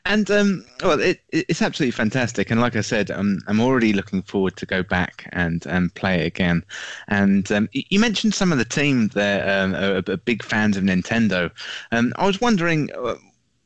[0.07, 2.51] And um, well, it, it's absolutely fantastic.
[2.51, 6.21] And like I said, um, I'm already looking forward to go back and um, play
[6.21, 6.63] it again.
[7.09, 10.85] And um, you mentioned some of the team there um, are, are, big fans of
[10.85, 11.51] Nintendo.
[11.91, 13.15] Um, I was wondering uh,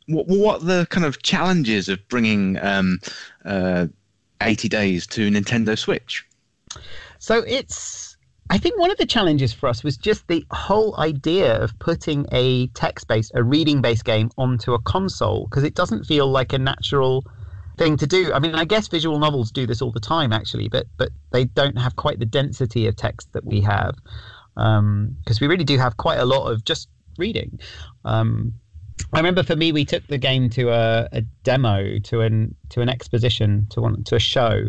[0.07, 3.01] what, what the kind of challenges of bringing um,
[3.45, 3.89] uh,
[4.41, 6.25] 80 Days to Nintendo Switch.
[7.19, 8.08] So it's
[8.51, 12.27] I think one of the challenges for us was just the whole idea of putting
[12.33, 16.53] a text based, a reading based game onto a console because it doesn't feel like
[16.55, 17.25] a natural
[17.77, 18.33] thing to do.
[18.33, 21.45] I mean, I guess visual novels do this all the time, actually, but but they
[21.45, 23.95] don't have quite the density of text that we have,
[24.55, 26.89] because um, we really do have quite a lot of just
[27.19, 27.61] reading.
[28.05, 28.55] Um,
[29.13, 32.81] I remember for me, we took the game to a, a, demo, to an to
[32.81, 34.65] an exposition, to one to a show,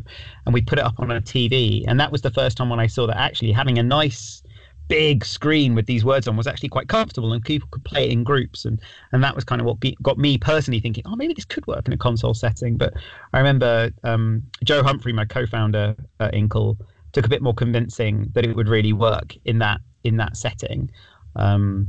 [0.46, 1.84] and we put it up on a TV.
[1.88, 4.42] And that was the first time when I saw that actually having a nice
[4.88, 8.12] big screen with these words on was actually quite comfortable, and people could play it
[8.12, 8.66] in groups.
[8.66, 8.80] And
[9.12, 11.66] and that was kind of what be, got me personally thinking, oh, maybe this could
[11.68, 12.78] work in a console setting.
[12.78, 12.94] But
[13.34, 16.78] I remember um, Joe Humfrey, my co-founder at Inkle,
[17.14, 20.90] took a bit more convincing that it would really work in that in that setting.
[21.36, 21.88] Um,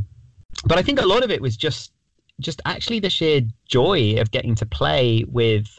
[0.64, 1.92] but I think a lot of it was just
[2.40, 5.78] just actually the sheer joy of getting to play with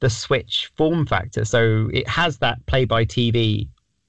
[0.00, 1.44] the Switch form factor.
[1.44, 3.68] So it has that play by TV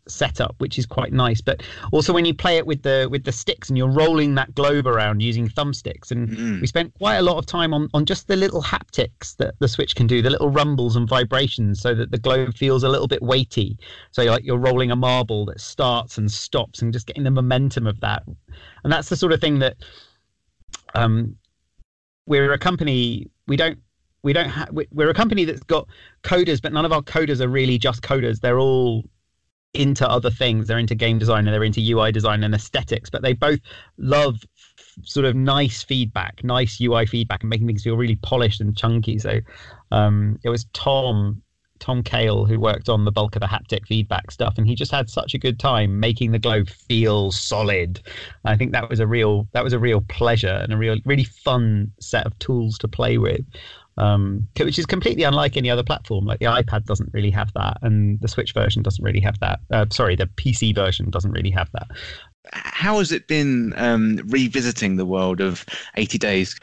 [0.10, 1.42] setup, which is quite nice.
[1.42, 4.54] But also when you play it with the with the sticks and you're rolling that
[4.56, 6.62] globe around using thumbsticks, and mm.
[6.62, 9.68] we spent quite a lot of time on on just the little haptics that the
[9.68, 13.08] Switch can do, the little rumbles and vibrations, so that the globe feels a little
[13.08, 13.78] bit weighty.
[14.12, 17.32] So you're like you're rolling a marble that starts and stops, and just getting the
[17.32, 18.24] momentum of that.
[18.84, 19.78] And that's the sort of thing that
[20.96, 21.36] um,
[22.30, 23.78] we're a company we don't
[24.22, 25.88] we don't have we're a company that's got
[26.24, 28.40] coders but none of our coders are really just coders.
[28.40, 29.04] They're all
[29.74, 30.68] into other things.
[30.68, 33.60] They're into game design and they're into ui design and aesthetics but they both
[33.98, 34.42] love
[35.04, 39.18] sort of nice feedback nice ui feedback and making things feel really polished and chunky.
[39.18, 39.40] So
[39.92, 41.42] um, it was tom
[41.80, 44.92] Tom Kail, who worked on the bulk of the haptic feedback stuff, and he just
[44.92, 48.02] had such a good time making the globe feel solid.
[48.46, 51.24] I think that was a real that was a real pleasure and a real really
[51.24, 53.46] fun set of tools to play with.
[53.98, 56.24] Um, which is completely unlike any other platform.
[56.24, 59.60] Like the iPad doesn't really have that, and the Switch version doesn't really have that.
[59.72, 61.88] Uh, sorry, the PC version doesn't really have that.
[62.54, 65.66] How has it been um, revisiting the world of
[65.98, 66.56] 80 Days?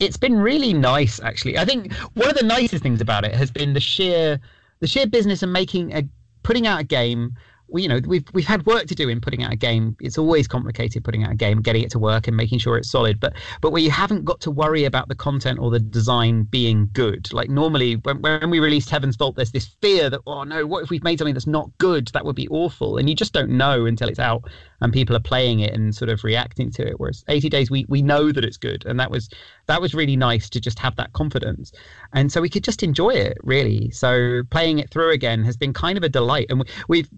[0.00, 1.58] It's been really nice, actually.
[1.58, 4.40] I think one of the nicest things about it has been the sheer
[4.80, 6.04] the sheer business of making a
[6.42, 7.34] putting out a game
[7.68, 9.96] we, you know we've we've had work to do in putting out a game.
[10.00, 12.90] It's always complicated putting out a game, getting it to work, and making sure it's
[12.90, 13.20] solid.
[13.20, 16.88] But but where you haven't got to worry about the content or the design being
[16.92, 17.32] good.
[17.32, 20.84] Like normally when when we released Heaven's Vault, there's this fear that oh no, what
[20.84, 22.08] if we've made something that's not good?
[22.08, 24.44] That would be awful, and you just don't know until it's out
[24.80, 26.98] and people are playing it and sort of reacting to it.
[26.98, 29.28] Whereas 80 Days, we we know that it's good, and that was
[29.66, 31.72] that was really nice to just have that confidence,
[32.12, 33.90] and so we could just enjoy it really.
[33.90, 37.08] So playing it through again has been kind of a delight, and we've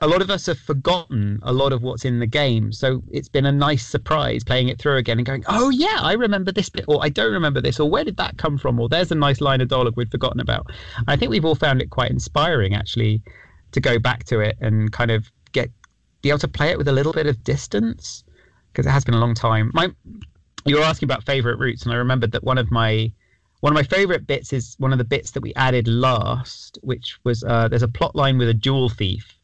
[0.00, 2.72] a lot of us have forgotten a lot of what's in the game.
[2.72, 6.12] So it's been a nice surprise playing it through again and going, oh, yeah, I
[6.12, 8.78] remember this bit, or I don't remember this, or where did that come from?
[8.78, 10.70] Or there's a nice line of dialogue we'd forgotten about.
[11.06, 13.22] I think we've all found it quite inspiring, actually,
[13.72, 15.70] to go back to it and kind of get
[16.22, 18.24] be able to play it with a little bit of distance
[18.72, 19.70] because it has been a long time.
[19.72, 19.88] My,
[20.64, 23.12] you were asking about favorite routes, and I remembered that one of my
[23.60, 27.18] one of my favorite bits is one of the bits that we added last, which
[27.24, 29.37] was uh, there's a plot line with a jewel thief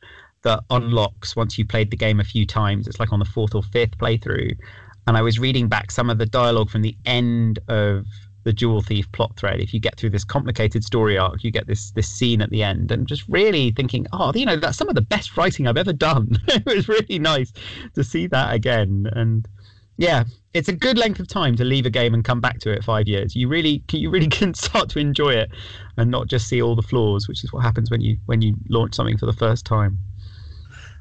[0.45, 2.87] that unlocks once you played the game a few times.
[2.87, 4.57] It's like on the fourth or fifth playthrough.
[5.07, 8.07] And I was reading back some of the dialogue from the end of
[8.45, 9.61] the Jewel Thief plot thread.
[9.61, 12.63] If you get through this complicated story arc, you get this this scene at the
[12.63, 15.77] end, and just really thinking, oh, you know, that's some of the best writing I've
[15.77, 16.39] ever done.
[16.49, 17.53] it was really nice
[17.95, 19.49] to see that again, and
[19.97, 22.71] yeah, it's a good length of time to leave a game and come back to
[22.71, 23.35] it five years.
[23.35, 25.51] You really you really can start to enjoy it,
[25.97, 28.55] and not just see all the flaws, which is what happens when you when you
[28.69, 29.99] launch something for the first time.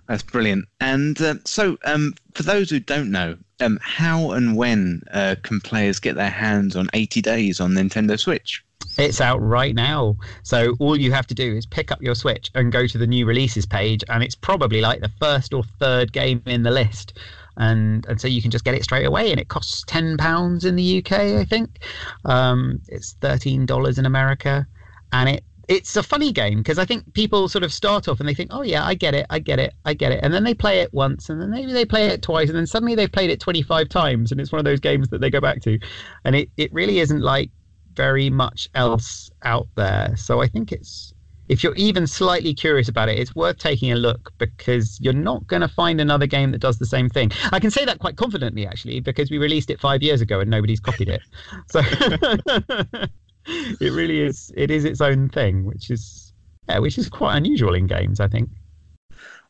[0.08, 0.68] That's brilliant.
[0.80, 5.62] And uh, so, um, for those who don't know, um, how and when uh, can
[5.62, 8.64] players get their hands on 80 Days on Nintendo Switch?
[8.98, 10.18] It's out right now.
[10.44, 13.08] So all you have to do is pick up your Switch and go to the
[13.08, 17.18] new releases page, and it's probably like the first or third game in the list.
[17.56, 20.66] And and so you can just get it straight away, and it costs ten pounds
[20.66, 21.80] in the UK, I think.
[22.26, 24.68] Um, it's thirteen dollars in America,
[25.12, 28.28] and it it's a funny game because I think people sort of start off and
[28.28, 30.44] they think, oh yeah, I get it, I get it, I get it, and then
[30.44, 33.12] they play it once, and then maybe they play it twice, and then suddenly they've
[33.12, 35.62] played it twenty five times, and it's one of those games that they go back
[35.62, 35.80] to,
[36.26, 37.52] and it it really isn't like
[37.94, 40.16] very much else out there.
[40.18, 41.14] So I think it's
[41.50, 45.46] if you're even slightly curious about it, it's worth taking a look because you're not
[45.48, 47.32] going to find another game that does the same thing.
[47.52, 50.50] I can say that quite confidently, actually, because we released it five years ago and
[50.50, 51.22] nobody's copied it.
[51.70, 51.82] So
[53.46, 54.52] it really is.
[54.56, 56.34] It is its own thing, which is
[56.70, 58.50] yeah, which is quite unusual in games, I think.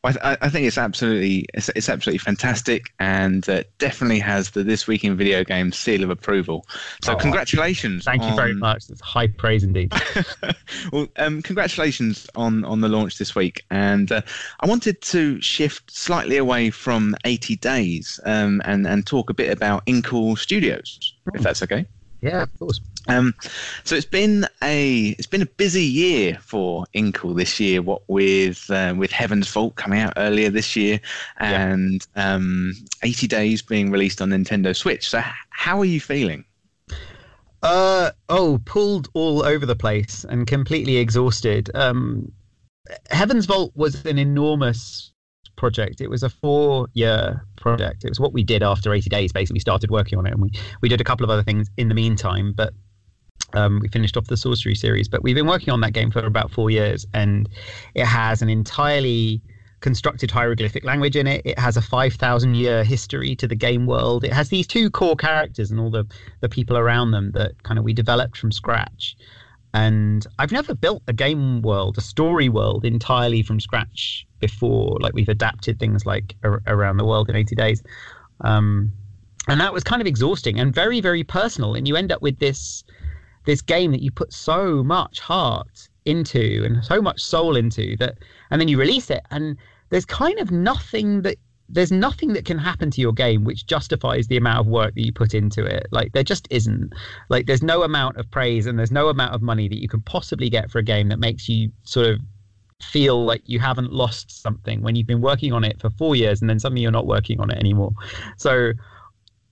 [0.04, 4.86] I, I think it's absolutely it's, it's absolutely fantastic, and uh, definitely has the this
[4.86, 6.66] week in video games seal of approval.
[7.02, 8.04] So oh, congratulations!
[8.04, 8.30] Thank on...
[8.30, 8.86] you very much.
[8.86, 9.92] That's high praise indeed.
[10.92, 14.20] well, um, congratulations on on the launch this week, and uh,
[14.60, 19.50] I wanted to shift slightly away from 80 Days um, and and talk a bit
[19.50, 21.86] about Inkle Studios, if that's okay.
[22.24, 22.80] Yeah, of course.
[23.06, 23.34] Um,
[23.84, 27.82] so it's been a it's been a busy year for Inkle this year.
[27.82, 31.00] What with uh, with Heaven's Vault coming out earlier this year,
[31.36, 32.72] and um,
[33.02, 35.06] 80 Days being released on Nintendo Switch.
[35.10, 35.20] So
[35.50, 36.46] how are you feeling?
[37.62, 41.70] Uh oh, pulled all over the place and completely exhausted.
[41.74, 42.32] Um,
[43.10, 45.12] Heaven's Vault was an enormous
[45.56, 46.00] project.
[46.00, 48.04] It was a four-year project.
[48.04, 49.32] It was what we did after 80 days.
[49.32, 50.50] Basically, started working on it, and we
[50.80, 52.52] we did a couple of other things in the meantime.
[52.52, 52.72] But
[53.54, 55.08] um, we finished off the Sorcery series.
[55.08, 57.48] But we've been working on that game for about four years, and
[57.94, 59.42] it has an entirely
[59.84, 61.42] constructed hieroglyphic language in it.
[61.44, 64.24] It has a 5,000 year history to the game world.
[64.24, 66.06] It has these two core characters and all the,
[66.40, 69.14] the people around them that kind of we developed from scratch.
[69.74, 74.96] And I've never built a game world, a story world entirely from scratch before.
[75.00, 77.82] Like we've adapted things like ar- around the world in 80 days.
[78.42, 78.92] Um,
[79.48, 81.74] and that was kind of exhausting and very, very personal.
[81.74, 82.84] And you end up with this
[83.46, 88.16] this game that you put so much heart into and so much soul into that
[88.50, 89.56] and then you release it and
[89.90, 91.36] there's kind of nothing that
[91.68, 95.04] there's nothing that can happen to your game which justifies the amount of work that
[95.04, 95.86] you put into it.
[95.90, 96.92] Like there just isn't.
[97.30, 100.02] Like there's no amount of praise and there's no amount of money that you can
[100.02, 102.20] possibly get for a game that makes you sort of
[102.82, 106.40] feel like you haven't lost something when you've been working on it for 4 years
[106.40, 107.92] and then suddenly you're not working on it anymore.
[108.36, 108.72] So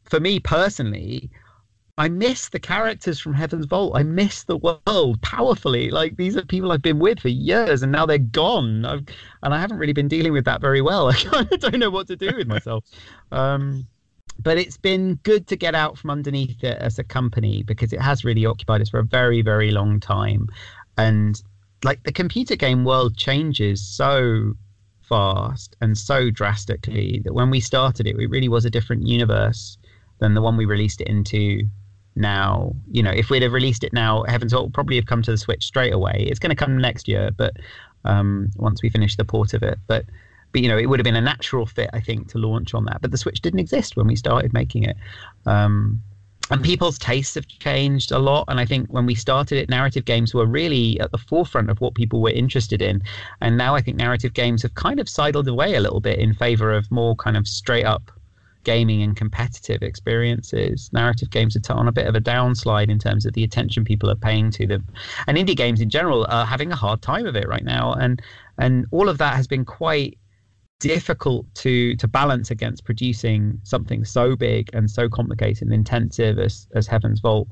[0.04, 1.30] for me personally
[1.98, 3.92] I miss the characters from Heaven's Vault.
[3.94, 5.90] I miss the world powerfully.
[5.90, 8.86] Like these are people I've been with for years, and now they're gone.
[8.86, 9.04] I've,
[9.42, 11.08] and I haven't really been dealing with that very well.
[11.10, 12.84] I kind of don't know what to do with myself.
[13.30, 13.86] Um,
[14.38, 18.00] but it's been good to get out from underneath it as a company because it
[18.00, 20.48] has really occupied us for a very, very long time.
[20.96, 21.40] And
[21.84, 24.54] like the computer game world changes so
[25.02, 29.76] fast and so drastically that when we started it, it really was a different universe
[30.20, 31.68] than the one we released it into
[32.14, 32.74] now.
[32.90, 35.30] You know, if we'd have released it now, Heaven's Vault would probably have come to
[35.30, 36.26] the Switch straight away.
[36.28, 37.56] It's going to come next year, but
[38.04, 40.04] um, once we finish the port of it, but
[40.52, 42.84] but you know, it would have been a natural fit, I think, to launch on
[42.84, 43.00] that.
[43.00, 44.96] But the Switch didn't exist when we started making it.
[45.46, 46.02] Um,
[46.50, 48.44] and people's tastes have changed a lot.
[48.48, 51.80] And I think when we started it, narrative games were really at the forefront of
[51.80, 53.02] what people were interested in.
[53.40, 56.34] And now I think narrative games have kind of sidled away a little bit in
[56.34, 58.10] favor of more kind of straight up
[58.64, 60.90] gaming and competitive experiences.
[60.92, 64.10] Narrative games are on a bit of a downslide in terms of the attention people
[64.10, 64.86] are paying to them,
[65.26, 67.92] and indie games in general are having a hard time of it right now.
[67.92, 68.22] And
[68.58, 70.18] and all of that has been quite
[70.80, 76.66] difficult to to balance against producing something so big and so complicated and intensive as
[76.74, 77.48] as Heaven's Vault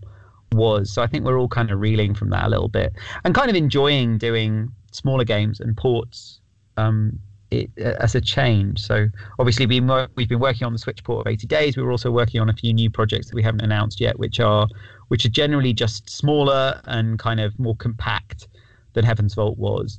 [0.52, 0.90] was.
[0.92, 2.92] So I think we're all kind of reeling from that a little bit
[3.24, 6.40] and kind of enjoying doing smaller games and ports
[6.76, 7.18] um,
[7.50, 8.80] it, as a change.
[8.80, 9.06] So
[9.38, 9.80] obviously we
[10.14, 11.76] we've been working on the Switch port of 80 Days.
[11.76, 14.40] We were also working on a few new projects that we haven't announced yet, which
[14.40, 14.68] are
[15.08, 18.46] which are generally just smaller and kind of more compact
[18.92, 19.98] than Heaven's Vault was.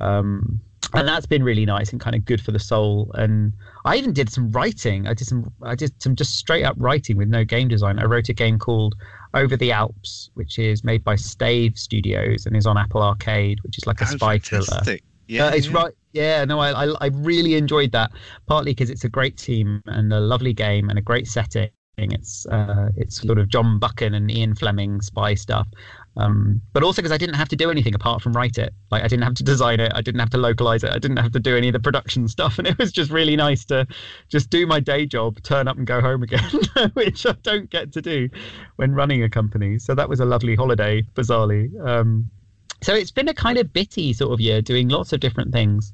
[0.00, 0.60] Um,
[0.94, 3.10] and that's been really nice and kind of good for the soul.
[3.14, 3.52] And
[3.84, 5.06] I even did some writing.
[5.08, 7.98] I did some I did some just straight up writing with no game design.
[7.98, 8.94] I wrote a game called
[9.32, 13.78] Over the Alps, which is made by Stave Studios and is on Apple Arcade, which
[13.78, 15.02] is like a Oh, spy fantastic.
[15.28, 15.76] Yeah, Uh, it's yeah.
[15.76, 15.92] right.
[16.12, 18.10] Yeah, no, I, I I really enjoyed that.
[18.46, 21.70] Partly because it's a great team and a lovely game and a great setting.
[21.98, 25.68] It's uh, it's sort of John Buchan and Ian Fleming spy stuff,
[26.16, 28.72] um, but also because I didn't have to do anything apart from write it.
[28.90, 31.18] Like I didn't have to design it, I didn't have to localize it, I didn't
[31.18, 33.86] have to do any of the production stuff, and it was just really nice to
[34.28, 36.50] just do my day job, turn up and go home again,
[36.94, 38.28] which I don't get to do
[38.76, 39.78] when running a company.
[39.78, 41.68] So that was a lovely holiday, bizarrely.
[41.86, 42.30] Um,
[42.82, 45.92] so it's been a kind of bitty sort of year, doing lots of different things,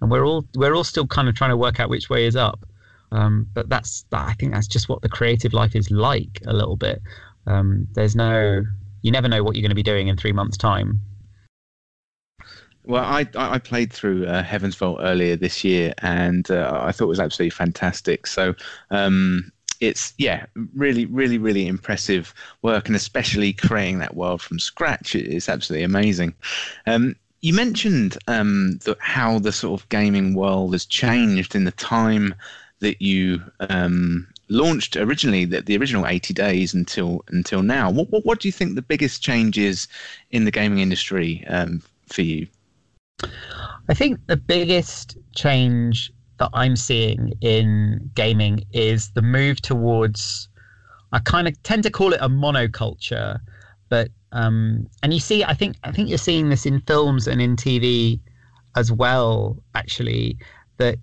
[0.00, 2.36] and we're all we're all still kind of trying to work out which way is
[2.36, 2.64] up.
[3.12, 6.76] Um, but that's I think that's just what the creative life is like a little
[6.76, 7.00] bit.
[7.46, 8.62] Um, there's no
[9.02, 11.00] you never know what you're going to be doing in three months' time.
[12.84, 17.06] Well, I I played through uh, Heaven's Vault earlier this year, and uh, I thought
[17.06, 18.26] it was absolutely fantastic.
[18.26, 18.54] So
[18.90, 19.50] um,
[19.80, 25.48] it's yeah, really, really, really impressive work, and especially creating that world from scratch is
[25.48, 26.34] absolutely amazing.
[26.86, 31.70] Um, you mentioned um, the, how the sort of gaming world has changed in the
[31.72, 32.34] time
[32.80, 37.90] that you um, launched originally, the, the original 80 days until until now.
[37.90, 39.88] What, what what do you think the biggest change is
[40.30, 42.46] in the gaming industry um, for you?
[43.88, 50.48] I think the biggest change that I'm seeing in gaming is the move towards.
[51.12, 53.40] I kind of tend to call it a monoculture,
[53.88, 57.40] but um, and you see, I think I think you're seeing this in films and
[57.40, 58.20] in TV
[58.76, 59.56] as well.
[59.74, 60.36] Actually,
[60.76, 60.98] that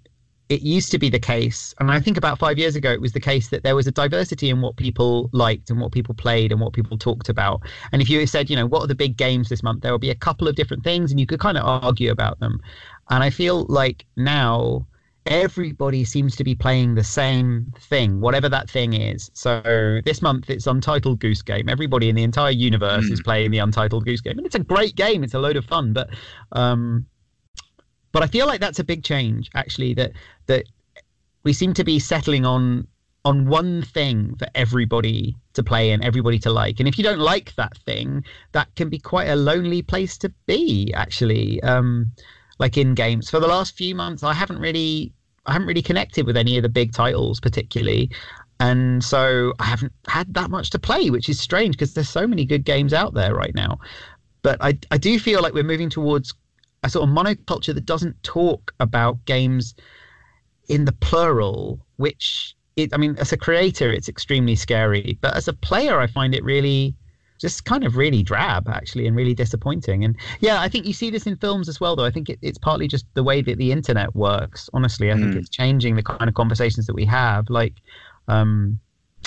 [0.49, 3.13] it used to be the case, and I think about five years ago, it was
[3.13, 6.51] the case that there was a diversity in what people liked and what people played
[6.51, 7.61] and what people talked about.
[7.91, 9.99] And if you said, you know, what are the big games this month, there will
[9.99, 12.61] be a couple of different things, and you could kind of argue about them.
[13.09, 14.86] And I feel like now
[15.26, 19.32] everybody seems to be playing the same thing, whatever that thing is.
[19.34, 21.69] So this month it's Untitled Goose Game.
[21.69, 23.11] Everybody in the entire universe mm.
[23.11, 25.24] is playing the Untitled Goose Game, and it's a great game.
[25.24, 26.09] It's a load of fun, but
[26.51, 27.05] um,
[28.11, 29.93] but I feel like that's a big change, actually.
[29.93, 30.11] That
[30.47, 30.65] that
[31.43, 32.88] we seem to be settling on
[33.26, 36.80] on one thing for everybody to play and everybody to like.
[36.80, 40.30] And if you don't like that thing, that can be quite a lonely place to
[40.45, 41.63] be, actually.
[41.63, 42.11] Um,
[42.64, 45.11] like in games, for the last few months, I haven't really,
[45.45, 48.09] I haven't really connected with any of the big titles particularly,
[48.61, 52.26] and so I haven't had that much to play, which is strange because there's so
[52.26, 53.80] many good games out there right now.
[54.43, 56.34] But I, I do feel like we're moving towards
[56.84, 59.76] a sort of monoculture that doesn't talk about games
[60.70, 65.49] in the plural, which it, I mean, as a creator, it's extremely scary, but as
[65.49, 66.95] a player, I find it really
[67.43, 71.09] just kind of really drab actually and really disappointing and yeah i think you see
[71.09, 73.57] this in films as well though i think it, it's partly just the way that
[73.57, 75.19] the internet works honestly i mm.
[75.19, 77.75] think it's changing the kind of conversations that we have like
[78.29, 78.79] um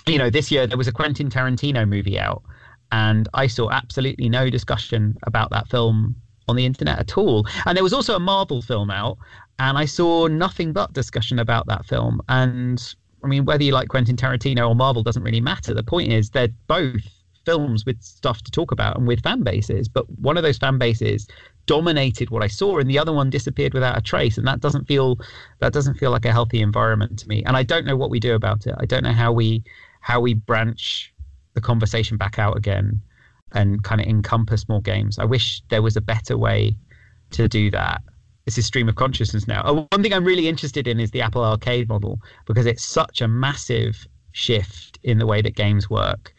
[0.07, 2.43] you know this year there was a quentin tarantino movie out
[2.91, 6.17] and i saw absolutely no discussion about that film
[6.49, 7.45] on the internet at all.
[7.65, 9.19] And there was also a Marvel film out,
[9.59, 12.21] and I saw nothing but discussion about that film.
[12.29, 12.81] And
[13.25, 15.75] I mean, whether you like Quentin Tarantino or Marvel doesn't really matter.
[15.75, 17.03] The point is, they're both
[17.47, 19.89] films with stuff to talk about and with fan bases.
[19.89, 21.27] But one of those fan bases
[21.65, 24.37] dominated what I saw, and the other one disappeared without a trace.
[24.37, 25.19] And that doesn't feel
[25.61, 27.43] that doesn't feel like a healthy environment to me.
[27.45, 28.75] And I don't know what we do about it.
[28.79, 29.65] I don't know how we
[30.01, 31.13] how we branch
[31.55, 33.01] the conversation back out again
[33.53, 35.19] and kind of encompass more games.
[35.19, 36.77] I wish there was a better way
[37.31, 38.03] to do that.
[38.45, 39.63] This is stream of consciousness now.
[39.65, 43.21] Oh, one thing I'm really interested in is the Apple Arcade model because it's such
[43.21, 46.35] a massive shift in the way that games work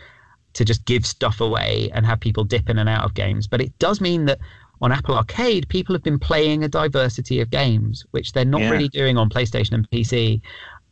[0.58, 3.48] to just give stuff away and have people dip in and out of games.
[3.48, 4.40] But it does mean that
[4.82, 8.72] on Apple Arcade, people have been playing a diversity of games, which they're not yeah.
[8.72, 10.42] really doing on PlayStation and PC.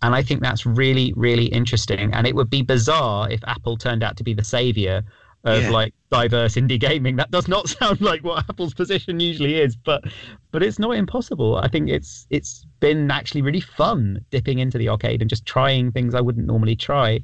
[0.04, 2.14] And I think that's really, really interesting.
[2.14, 5.04] And it would be bizarre if Apple turned out to be the savior
[5.46, 5.70] of yeah.
[5.70, 7.16] like diverse indie gaming.
[7.16, 10.04] That does not sound like what Apple's position usually is, but
[10.52, 11.58] but it's not impossible.
[11.58, 15.92] I think it's it's been actually really fun dipping into the arcade and just trying
[15.92, 17.22] things I wouldn't normally try.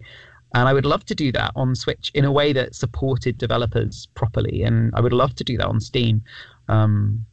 [0.54, 4.08] And I would love to do that on Switch in a way that supported developers
[4.16, 6.24] properly, and I would love to do that on Steam.
[6.68, 7.26] Um,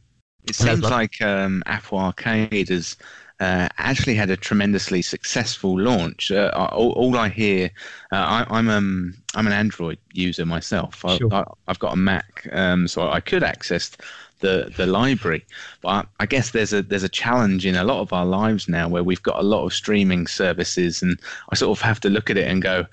[0.45, 2.95] it seems like um, Apple Arcade has
[3.39, 6.31] uh, actually had a tremendously successful launch.
[6.31, 7.69] Uh, all, all, I hear,
[8.11, 11.03] uh, I, am um, I'm an Android user myself.
[11.05, 11.29] I, sure.
[11.67, 13.91] Have got a Mac, um, so I could access
[14.39, 15.45] the the library.
[15.81, 18.87] But I guess there's a there's a challenge in a lot of our lives now
[18.87, 21.19] where we've got a lot of streaming services, and
[21.49, 22.85] I sort of have to look at it and go,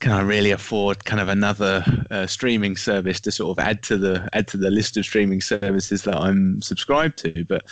[0.00, 3.96] can I really afford kind of another uh, streaming service to sort of add to
[3.96, 7.44] the add to the list of streaming services that I'm subscribed to?
[7.44, 7.64] But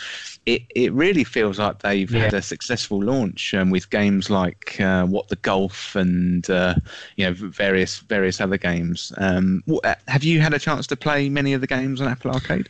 [0.45, 2.21] it, it really feels like they've yeah.
[2.21, 6.75] had a successful launch um, with games like uh, What the Golf and uh,
[7.15, 9.13] you know various various other games.
[9.17, 12.31] Um, uh, have you had a chance to play many of the games on Apple
[12.31, 12.69] Arcade?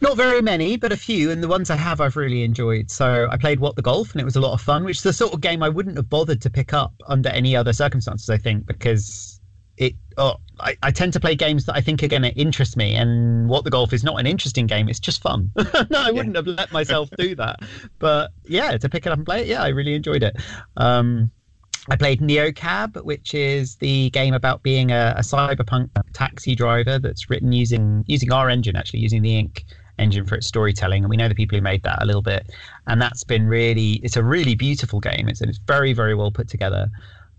[0.00, 2.90] Not very many, but a few, and the ones I have I've really enjoyed.
[2.90, 5.02] So I played What the Golf, and it was a lot of fun, which is
[5.02, 8.30] the sort of game I wouldn't have bothered to pick up under any other circumstances.
[8.30, 12.08] I think because it oh, I, I, tend to play games that I think are
[12.08, 12.94] going to interest me.
[12.94, 15.50] And What the Golf is not an interesting game; it's just fun.
[15.56, 17.60] no, I wouldn't have let myself do that.
[17.98, 20.36] But yeah, to pick it up and play it, yeah, I really enjoyed it.
[20.76, 21.30] Um,
[21.90, 26.98] I played Neo Cab, which is the game about being a, a, cyberpunk taxi driver
[26.98, 29.64] that's written using using our engine, actually using the Ink
[29.98, 31.04] engine for its storytelling.
[31.04, 32.50] And we know the people who made that a little bit,
[32.86, 35.28] and that's been really it's a really beautiful game.
[35.28, 36.88] It's it's very very well put together.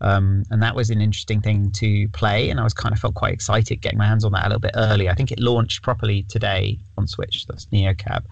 [0.05, 2.51] Um, and that was an interesting thing to play.
[2.51, 4.59] And I was kind of felt quite excited getting my hands on that a little
[4.59, 5.09] bit early.
[5.09, 7.47] I think it launched properly today on Switch.
[7.47, 8.23] That's Neo Cab.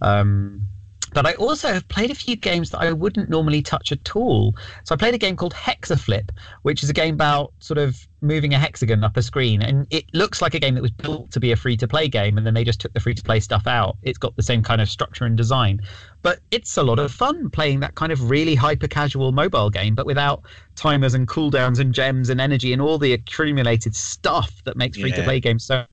[0.00, 0.66] Um,
[1.14, 4.54] but I also have played a few games that I wouldn't normally touch at all.
[4.84, 6.30] So I played a game called Hexaflip,
[6.62, 9.62] which is a game about sort of moving a hexagon up a screen.
[9.62, 12.08] And it looks like a game that was built to be a free to play
[12.08, 13.96] game, and then they just took the free to play stuff out.
[14.02, 15.80] It's got the same kind of structure and design.
[16.22, 19.94] But it's a lot of fun playing that kind of really hyper casual mobile game,
[19.94, 20.42] but without
[20.76, 25.12] timers and cooldowns and gems and energy and all the accumulated stuff that makes free
[25.12, 25.84] to play games so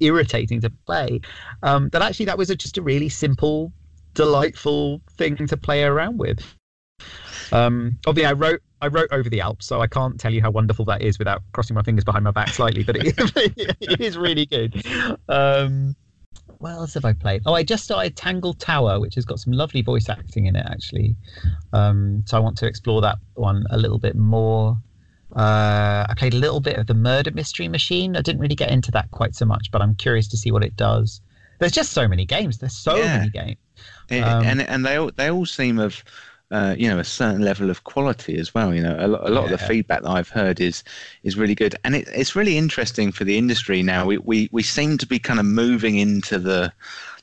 [0.00, 1.20] irritating to play.
[1.62, 3.72] Um, that actually, that was a, just a really simple
[4.16, 6.40] delightful thing to play around with.
[7.52, 10.50] Um, obviously, I wrote I wrote over the Alps, so I can't tell you how
[10.50, 12.82] wonderful that is without crossing my fingers behind my back slightly.
[12.82, 13.14] But it,
[13.80, 14.82] it is really good.
[15.28, 15.96] Um,
[16.58, 17.42] what else have I played?
[17.46, 20.66] Oh, I just started Tangle Tower, which has got some lovely voice acting in it,
[20.68, 21.16] actually.
[21.72, 24.76] Um, so I want to explore that one a little bit more.
[25.34, 28.16] Uh, I played a little bit of the Murder Mystery Machine.
[28.16, 30.62] I didn't really get into that quite so much, but I'm curious to see what
[30.64, 31.20] it does.
[31.58, 32.58] There's just so many games.
[32.58, 33.18] There's so Yeah.
[33.18, 33.56] many games.
[34.10, 36.02] And Um, and, and they all they all seem of
[36.50, 38.74] uh, you know a certain level of quality as well.
[38.74, 40.84] You know, a, lot- a lot of the feedback that I've heard is
[41.22, 44.06] is really good, and it, it's really interesting for the industry now.
[44.06, 46.72] We, we we seem to be kind of moving into the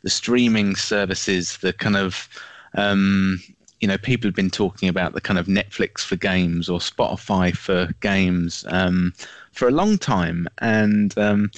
[0.01, 2.27] the streaming services, the kind of
[2.75, 3.41] um,
[3.79, 7.55] you know people have been talking about the kind of Netflix for games or Spotify
[7.55, 9.13] for games um,
[9.51, 11.51] for a long time, and um,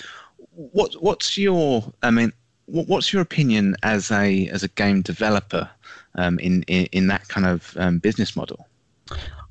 [0.52, 2.32] what what's your I mean
[2.68, 5.70] what's your opinion as a as a game developer
[6.16, 8.68] um, in, in in that kind of um, business model?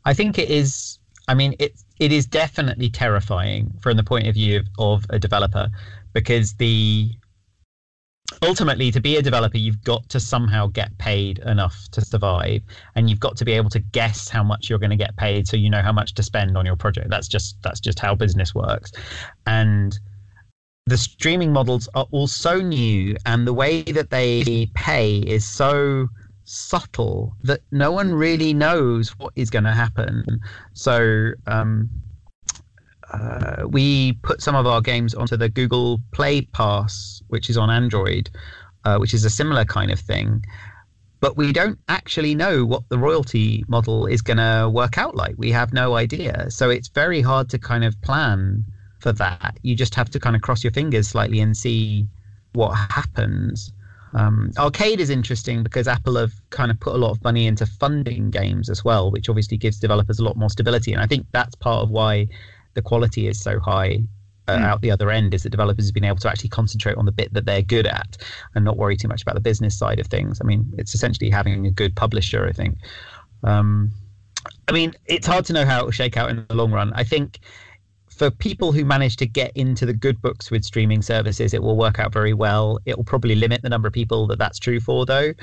[0.04, 0.98] I think it is.
[1.28, 5.18] I mean, it it is definitely terrifying from the point of view of, of a
[5.18, 5.70] developer,
[6.12, 7.10] because the
[8.42, 12.62] ultimately to be a developer, you've got to somehow get paid enough to survive,
[12.94, 15.46] and you've got to be able to guess how much you're going to get paid,
[15.46, 17.08] so you know how much to spend on your project.
[17.08, 18.92] That's just that's just how business works,
[19.46, 19.98] and
[20.86, 26.08] the streaming models are all so new, and the way that they pay is so
[26.44, 30.22] subtle that no one really knows what is going to happen.
[30.74, 31.88] So um,
[33.10, 37.70] uh, we put some of our games onto the Google Play Pass, which is on
[37.70, 38.28] Android,
[38.84, 40.44] uh, which is a similar kind of thing.
[41.20, 45.36] But we don't actually know what the royalty model is going to work out like.
[45.38, 46.50] We have no idea.
[46.50, 48.66] So it's very hard to kind of plan
[49.04, 49.58] for that.
[49.62, 52.08] You just have to kind of cross your fingers slightly and see
[52.54, 53.70] what happens.
[54.14, 57.66] Um, arcade is interesting because Apple have kind of put a lot of money into
[57.66, 60.94] funding games as well, which obviously gives developers a lot more stability.
[60.94, 62.28] And I think that's part of why
[62.72, 63.98] the quality is so high
[64.48, 67.04] uh, out the other end is that developers have been able to actually concentrate on
[67.04, 68.16] the bit that they're good at
[68.54, 70.40] and not worry too much about the business side of things.
[70.40, 72.78] I mean, it's essentially having a good publisher, I think.
[73.42, 73.90] Um,
[74.66, 76.92] I mean, it's hard to know how it will shake out in the long run.
[76.94, 77.40] I think
[78.16, 81.76] for people who manage to get into the good books with streaming services, it will
[81.76, 82.78] work out very well.
[82.86, 85.34] It will probably limit the number of people that that's true for, though.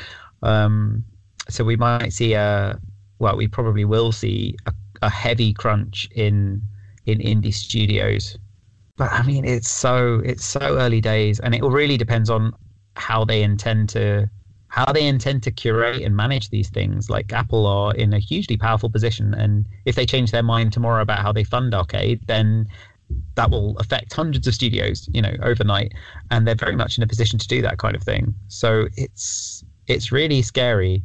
[0.41, 1.03] Um,
[1.49, 2.79] so we might see a,
[3.19, 6.61] well, we probably will see a, a heavy crunch in
[7.05, 8.37] in indie studios.
[8.95, 12.53] But I mean, it's so it's so early days, and it really depends on
[12.95, 14.29] how they intend to
[14.71, 17.09] how they intend to curate and manage these things.
[17.09, 21.01] Like Apple are in a hugely powerful position, and if they change their mind tomorrow
[21.01, 22.65] about how they fund arcade, then
[23.35, 25.91] that will affect hundreds of studios, you know, overnight,
[26.31, 28.33] and they're very much in a position to do that kind of thing.
[28.47, 31.03] So it's it's really scary.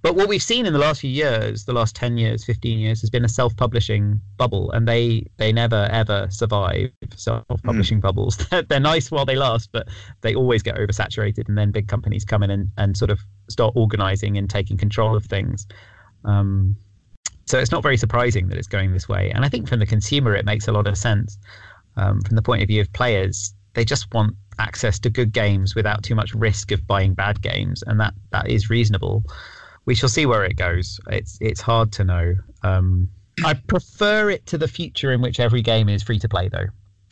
[0.00, 3.00] But what we've seen in the last few years, the last ten years, fifteen years,
[3.00, 8.36] has been a self-publishing bubble, and they they never ever survive self-publishing bubbles.
[8.68, 9.88] They're nice while they last, but
[10.20, 13.18] they always get oversaturated, and then big companies come in and, and sort of
[13.50, 15.66] start organizing and taking control of things.
[16.24, 16.76] Um,
[17.46, 19.30] so it's not very surprising that it's going this way.
[19.30, 21.38] And I think from the consumer, it makes a lot of sense.
[21.96, 25.74] Um, from the point of view of players, they just want access to good games
[25.74, 29.24] without too much risk of buying bad games, and that that is reasonable.
[29.88, 31.00] We shall see where it goes.
[31.08, 32.34] It's it's hard to know.
[32.62, 33.08] Um,
[33.42, 36.66] I prefer it to the future in which every game is free to play, though.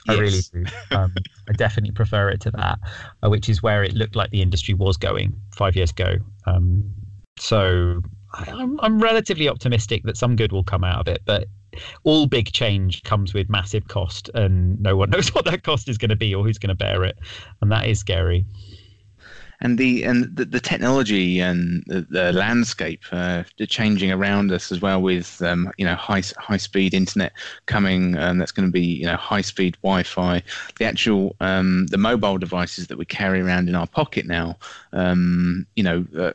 [0.06, 0.66] I really do.
[0.90, 1.14] Um,
[1.48, 2.78] I definitely prefer it to that,
[3.22, 6.16] uh, which is where it looked like the industry was going five years ago.
[6.44, 6.84] Um,
[7.38, 8.02] so
[8.34, 11.46] I, I'm, I'm relatively optimistic that some good will come out of it, but
[12.04, 15.96] all big change comes with massive cost, and no one knows what that cost is
[15.96, 17.16] going to be or who's going to bear it,
[17.62, 18.44] and that is scary.
[19.60, 24.80] And the and the, the technology and the, the landscape uh, changing around us as
[24.80, 27.32] well with um, you know high high speed internet
[27.66, 30.42] coming um, that's going to be you know high speed Wi-Fi.
[30.78, 34.56] The actual um, the mobile devices that we carry around in our pocket now
[34.92, 36.32] um, you know uh,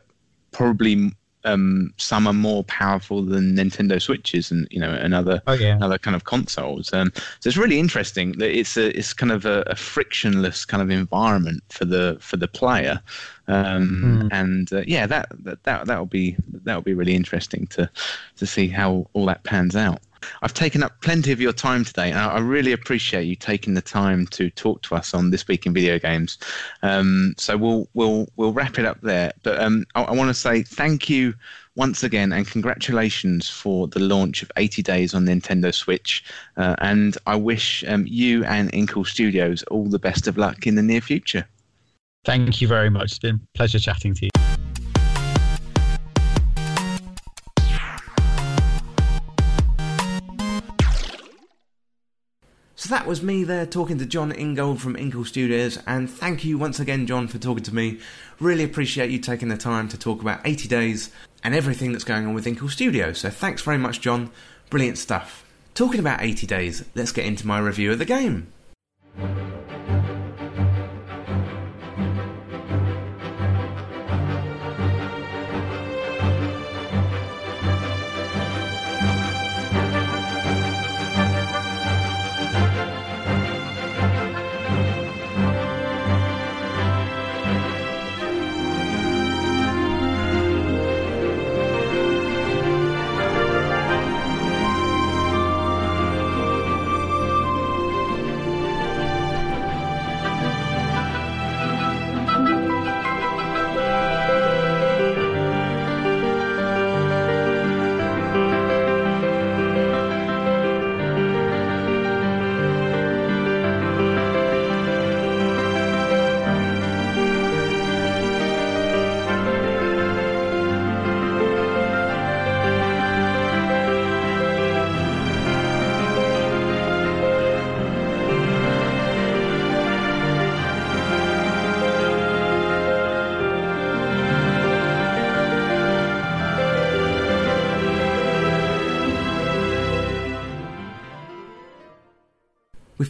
[0.50, 1.12] probably
[1.44, 5.78] um, some are more powerful than Nintendo Switches and you know and other Oh yeah.
[5.80, 6.92] other kind of consoles.
[6.92, 10.82] Um, so it's really interesting that it's a it's kind of a, a frictionless kind
[10.82, 13.00] of environment for the for the player,
[13.48, 17.90] um, and uh, yeah, that that that that'll be that'll be really interesting to
[18.36, 20.00] to see how all that pans out.
[20.42, 23.82] I've taken up plenty of your time today, and I really appreciate you taking the
[23.82, 26.38] time to talk to us on this week in video games.
[26.82, 29.32] Um, so we'll we'll we'll wrap it up there.
[29.42, 31.34] But um, I, I want to say thank you
[31.74, 36.24] once again and congratulations for the launch of 80 Days on Nintendo Switch.
[36.56, 40.74] Uh, and I wish um, you and Inkle Studios all the best of luck in
[40.74, 41.46] the near future.
[42.24, 43.04] Thank you very much.
[43.04, 44.41] It's been a pleasure chatting to you.
[52.92, 56.78] That was me there talking to Jon Ingold from Inkle Studios, and thank you once
[56.78, 58.00] again, Jon, for talking to me.
[58.38, 61.10] Really appreciate you taking the time to talk about 80 Days
[61.42, 63.20] and everything that's going on with Inkle Studios.
[63.20, 64.30] So thanks very much, Jon.
[64.68, 65.42] Brilliant stuff.
[65.72, 68.48] Talking about 80 Days, let's get into my review of the game.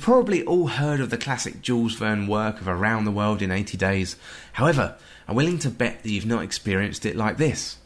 [0.03, 3.77] Probably all heard of the classic Jules Verne work of Around the World in 80
[3.77, 4.17] Days.
[4.55, 4.97] However,
[5.29, 7.79] I'm willing to bet that you've not experienced it like this.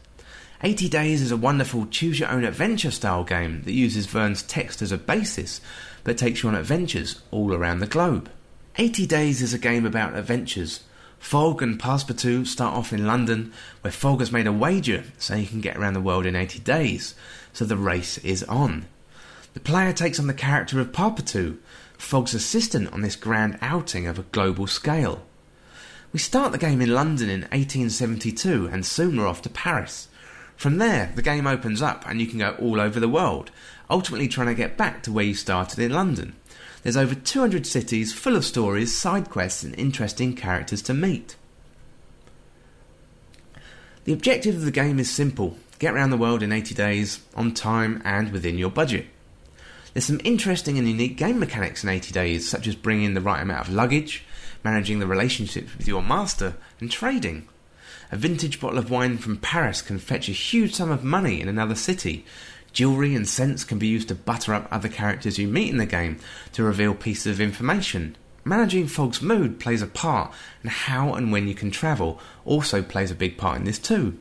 [0.63, 4.81] 80 Days is a wonderful choose your own adventure style game that uses Verne's text
[4.81, 5.61] as a basis
[6.03, 8.31] but takes you on adventures all around the globe.
[8.77, 10.83] 80 Days is a game about adventures.
[11.19, 15.45] Fogg and Passepartout start off in London, where Fogg has made a wager so he
[15.45, 17.13] can get around the world in 80 days,
[17.53, 18.87] so the race is on.
[19.53, 21.57] The player takes on the character of Passepartout,
[21.97, 25.23] Fogg's assistant on this grand outing of a global scale.
[26.13, 30.07] We start the game in London in 1872 and soon we're off to Paris.
[30.55, 33.51] From there, the game opens up and you can go all over the world,
[33.89, 36.35] ultimately trying to get back to where you started in London.
[36.83, 41.35] There's over 200 cities full of stories, side quests, and interesting characters to meet.
[44.05, 47.53] The objective of the game is simple get around the world in 80 days, on
[47.53, 49.05] time, and within your budget.
[49.97, 53.41] There's some interesting and unique game mechanics in 80 Days, such as bringing the right
[53.41, 54.23] amount of luggage,
[54.63, 57.47] managing the relationships with your master, and trading.
[58.11, 61.49] A vintage bottle of wine from Paris can fetch a huge sum of money in
[61.49, 62.27] another city.
[62.73, 65.87] Jewellery and scents can be used to butter up other characters you meet in the
[65.87, 66.19] game
[66.53, 68.15] to reveal pieces of information.
[68.43, 70.31] Managing Fogg's mood plays a part,
[70.61, 74.15] and how and when you can travel also plays a big part in this too.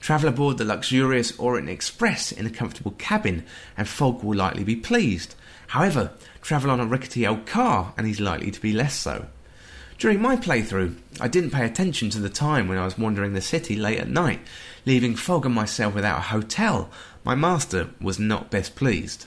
[0.00, 3.44] Travel aboard the luxurious Orient Express in a comfortable cabin,
[3.76, 5.34] and Fogg will likely be pleased.
[5.68, 9.26] However, travel on a rickety old car, and he's likely to be less so.
[9.98, 13.42] During my playthrough, I didn't pay attention to the time when I was wandering the
[13.42, 14.40] city late at night,
[14.86, 16.90] leaving Fogg and myself without a hotel.
[17.22, 19.26] My master was not best pleased.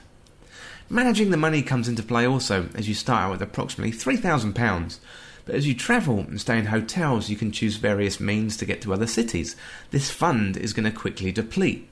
[0.90, 4.98] Managing the money comes into play also, as you start out with approximately £3,000
[5.46, 8.82] but as you travel and stay in hotels, you can choose various means to get
[8.82, 9.56] to other cities.
[9.92, 11.90] This fund is going to quickly deplete.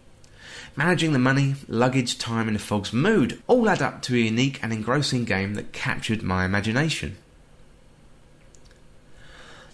[0.76, 4.72] Managing the money, luggage, time, and Fogg's mood all add up to a unique and
[4.72, 7.18] engrossing game that captured my imagination.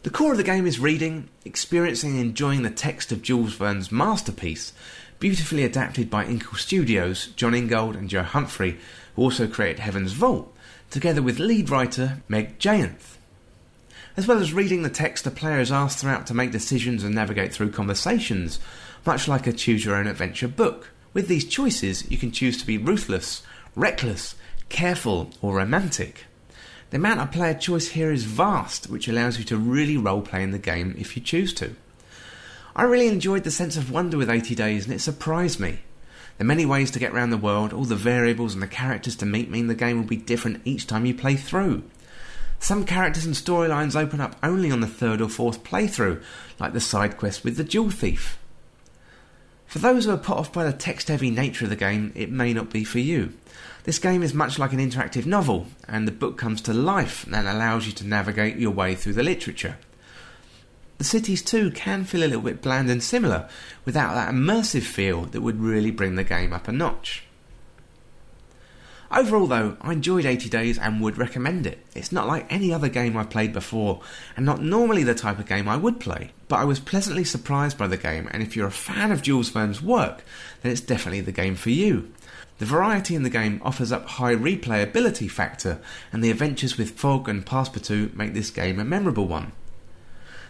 [0.02, 3.92] The core of the game is reading, experiencing and enjoying the text of Jules Verne's
[3.92, 4.74] masterpiece,
[5.20, 8.78] beautifully adapted by Inkle Studios, Jon Ingold and Joe Humfrey,
[9.16, 10.56] who also created Heaven's Vault,
[10.90, 13.17] together with lead writer Meg Jayanth.
[14.18, 17.14] As well as reading the text, the player is asked throughout to make decisions and
[17.14, 18.60] navigate through conversations,
[19.06, 20.90] much like a choose your own adventure book.
[21.14, 23.44] With these choices, you can choose to be ruthless,
[23.76, 24.34] reckless,
[24.70, 26.26] careful, or romantic.
[26.90, 30.50] The amount of player choice here is vast, which allows you to really roleplay in
[30.50, 31.76] the game if you choose to.
[32.76, 35.82] I really enjoyed the sense of wonder with 80 Days and it surprised me.
[36.40, 39.28] The many ways to get around the world, all the variables and the characters to
[39.28, 41.84] meet mean the game will be different each time you play through.
[42.60, 46.22] Some characters and storylines open up only on the third or fourth playthrough,
[46.60, 48.40] like the side quest with the Jewel Thief.
[49.68, 52.32] For those who are put off by the text heavy nature of the game, it
[52.32, 53.34] may not be for you.
[53.84, 57.48] This game is much like an interactive novel, and the book comes to life and
[57.48, 59.78] allows you to navigate your way through the literature.
[60.98, 63.48] The cities too can feel a little bit bland and similar,
[63.86, 67.27] without that immersive feel that would really bring the game up a notch.
[69.10, 71.80] Overall, though, I enjoyed 80 Days and would recommend it.
[71.96, 74.02] It's not like any other game I've played before,
[74.36, 77.78] and not normally the type of game I would play, but I was pleasantly surprised
[77.78, 80.24] by the game, and if you're a fan of Jules Verne's work,
[80.62, 82.12] then it's definitely the game for you.
[82.60, 85.80] The variety in the game offers up high replayability factor,
[86.12, 89.54] and the adventures with Fogg and Passepartout make this game a memorable one.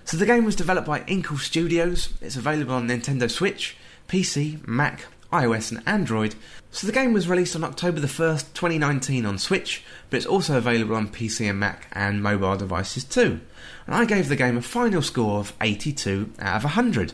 [0.06, 2.14] So the game was developed by Inkle Studios.
[2.22, 3.76] It's available on Nintendo Switch,
[4.08, 6.36] PC, Mac, iOS, and Android.
[6.72, 10.58] So the game was released on October the 1st, 2019 on Switch, but it's also
[10.58, 13.40] available on PC and Mac and mobile devices too.
[13.86, 17.14] And I gave the game a final score of 82 out of 100.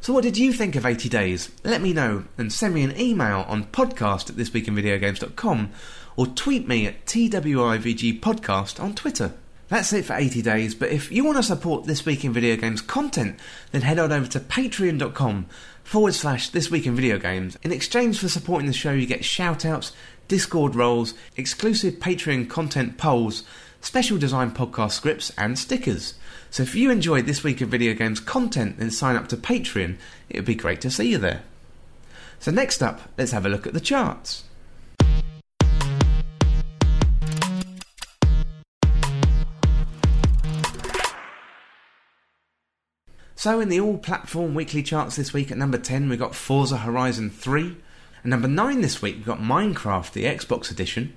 [0.00, 1.50] So what did you think of 80 Days?
[1.62, 5.70] Let me know and send me an email on podcast at thisweekinvideogames.com
[6.16, 9.32] or tweet me at TWIVG podcast on Twitter.
[9.68, 12.56] That's it for 80 days, but if you want to support This Week in Video
[12.56, 13.38] Games content,
[13.70, 15.46] then head on over to patreon.com
[15.84, 17.58] forward slash This Week in Video Games.
[17.62, 19.92] In exchange for supporting the show, you get shoutouts,
[20.28, 23.42] Discord roles, exclusive Patreon content polls,
[23.80, 26.14] special design podcast scripts, and stickers.
[26.50, 29.96] So if you enjoyed This Week of Video Games content, then sign up to Patreon.
[30.28, 31.42] It would be great to see you there.
[32.38, 34.44] So next up, let's have a look at the charts.
[43.42, 46.76] So, in the all platform weekly charts this week, at number 10, we got Forza
[46.76, 47.76] Horizon 3.
[48.18, 51.12] At number 9 this week, we got Minecraft, the Xbox edition.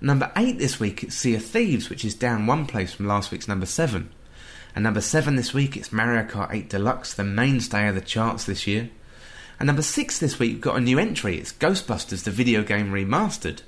[0.00, 3.32] Number 8 this week, it's Sea of Thieves, which is down one place from last
[3.32, 4.08] week's number 7.
[4.76, 8.44] And number 7 this week, it's Mario Kart 8 Deluxe, the mainstay of the charts
[8.44, 8.88] this year.
[9.58, 12.92] And number 6 this week, we've got a new entry, it's Ghostbusters, the video game
[12.92, 13.62] remastered.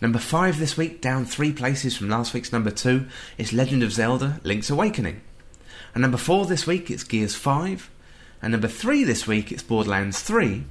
[0.00, 3.92] Number 5 this week, down three places from last week's number 2, it's Legend of
[3.92, 5.22] Zelda Link's Awakening.
[5.94, 7.90] And number four this week, it's Gears 5.
[8.40, 10.64] And number three this week, it's Borderlands 3.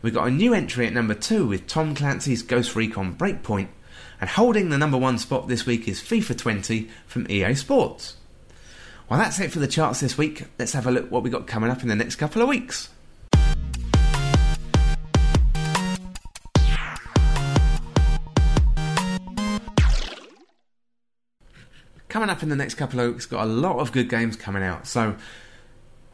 [0.00, 3.68] We've got a new entry at number two with Tom Clancy's Ghost Recon Breakpoint.
[4.20, 8.16] And holding the number one spot this week is FIFA 20 from EA Sports.
[9.08, 10.46] Well, that's it for the charts this week.
[10.58, 12.88] Let's have a look what we got coming up in the next couple of weeks.
[22.12, 24.62] Coming up in the next couple of weeks, got a lot of good games coming
[24.62, 24.86] out.
[24.86, 25.16] So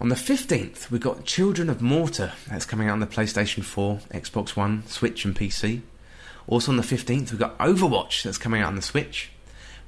[0.01, 2.35] on the 15th, we've got Children of Morta.
[2.49, 5.81] That's coming out on the PlayStation 4, Xbox One, Switch, and PC.
[6.47, 8.23] Also on the 15th, we've got Overwatch.
[8.23, 9.31] That's coming out on the Switch.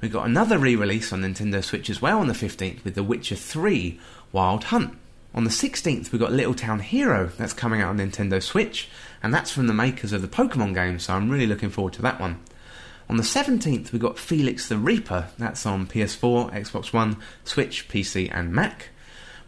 [0.01, 3.03] We've got another re release on Nintendo Switch as well on the 15th with The
[3.03, 3.97] Witcher 3
[4.33, 4.97] Wild Hunt.
[5.33, 7.27] On the 16th, we've got Little Town Hero.
[7.37, 8.89] That's coming out on Nintendo Switch.
[9.23, 12.01] And that's from the makers of the Pokemon game, so I'm really looking forward to
[12.01, 12.41] that one.
[13.11, 15.27] On the 17th, we've got Felix the Reaper.
[15.37, 18.87] That's on PS4, Xbox One, Switch, PC, and Mac.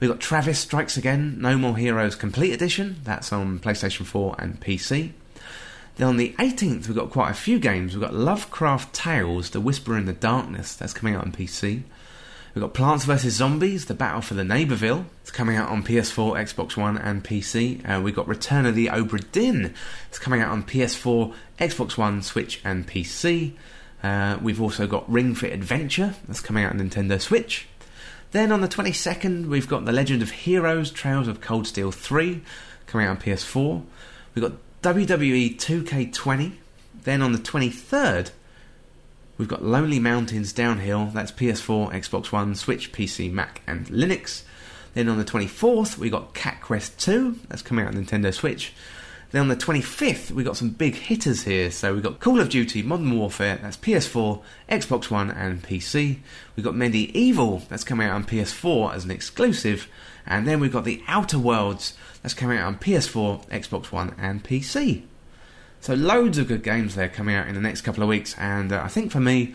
[0.01, 2.97] We've got Travis Strikes Again, No More Heroes Complete Edition.
[3.05, 5.13] That's on PlayStation 4 and PC.
[5.95, 7.93] Then on the 18th, we've got quite a few games.
[7.93, 10.75] We've got Lovecraft Tales, The Whisper in the Darkness.
[10.75, 11.83] That's coming out on PC.
[12.53, 13.33] We've got Plants vs.
[13.33, 15.05] Zombies, The Battle for the Neighborville.
[15.21, 17.87] It's coming out on PS4, Xbox One, and PC.
[17.89, 19.73] Uh, we've got Return of the Obra Dinn.
[20.07, 23.53] It's coming out on PS4, Xbox One, Switch, and PC.
[24.03, 26.13] Uh, we've also got Ring Fit Adventure.
[26.27, 27.67] That's coming out on Nintendo Switch.
[28.33, 32.43] Then on the 22nd, we've got The Legend of Heroes Trails of Cold Steel 3
[32.85, 33.83] coming out on PS4.
[34.35, 36.53] We've got WWE 2K20.
[37.03, 38.29] Then on the 23rd,
[39.43, 44.43] We've got Lonely Mountains Downhill, that's PS4, Xbox One, Switch, PC, Mac, and Linux.
[44.93, 48.71] Then on the 24th, we got Cat Quest 2, that's coming out on Nintendo Switch.
[49.31, 51.71] Then on the 25th, we got some big hitters here.
[51.71, 56.19] So we've got Call of Duty Modern Warfare, that's PS4, Xbox One, and PC.
[56.55, 59.89] We've got MediEvil, that's coming out on PS4 as an exclusive.
[60.25, 64.41] And then we've got The Outer Worlds, that's coming out on PS4, Xbox One, and
[64.41, 65.03] PC.
[65.83, 68.71] So loads of good games there coming out in the next couple of weeks, and
[68.71, 69.53] uh, I think for me,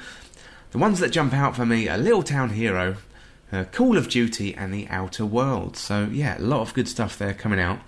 [0.72, 2.96] the ones that jump out for me are Little Town Hero,
[3.50, 5.80] uh, Call of Duty, and The Outer Worlds.
[5.80, 7.78] So yeah, a lot of good stuff there coming out.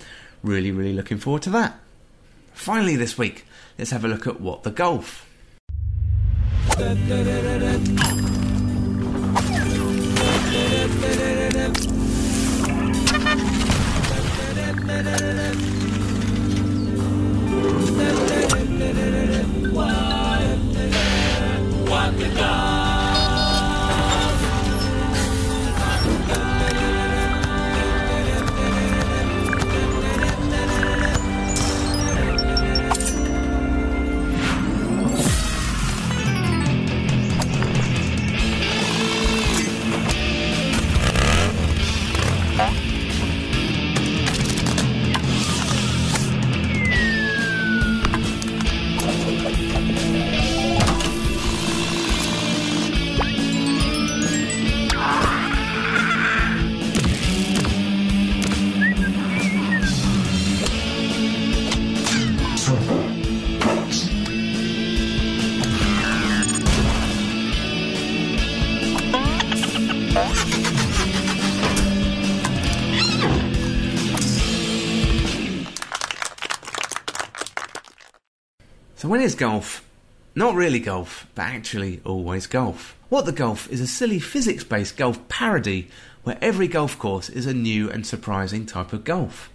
[0.43, 1.81] Really, really looking forward to that.
[2.55, 3.45] Finally, this week,
[3.77, 5.27] let's have a look at what the golf.
[21.91, 22.70] What the God?
[79.11, 79.85] When is golf?
[80.37, 82.97] Not really golf, but actually always golf.
[83.09, 85.89] What the Golf is a silly physics based golf parody
[86.23, 89.51] where every golf course is a new and surprising type of golf.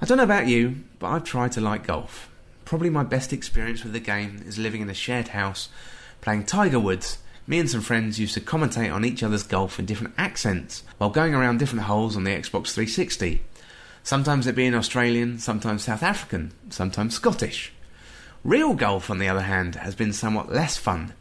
[0.00, 2.30] I don't know about you, but I've tried to like golf.
[2.64, 5.70] Probably my best experience with the game is living in a shared house,
[6.20, 7.18] playing Tiger Woods.
[7.48, 11.10] Me and some friends used to commentate on each other's golf in different accents while
[11.10, 13.42] going around different holes on the Xbox 360.
[14.04, 17.72] Sometimes it being Australian, sometimes South African, sometimes Scottish.
[18.44, 21.14] Real golf, on the other hand, has been somewhat less fun,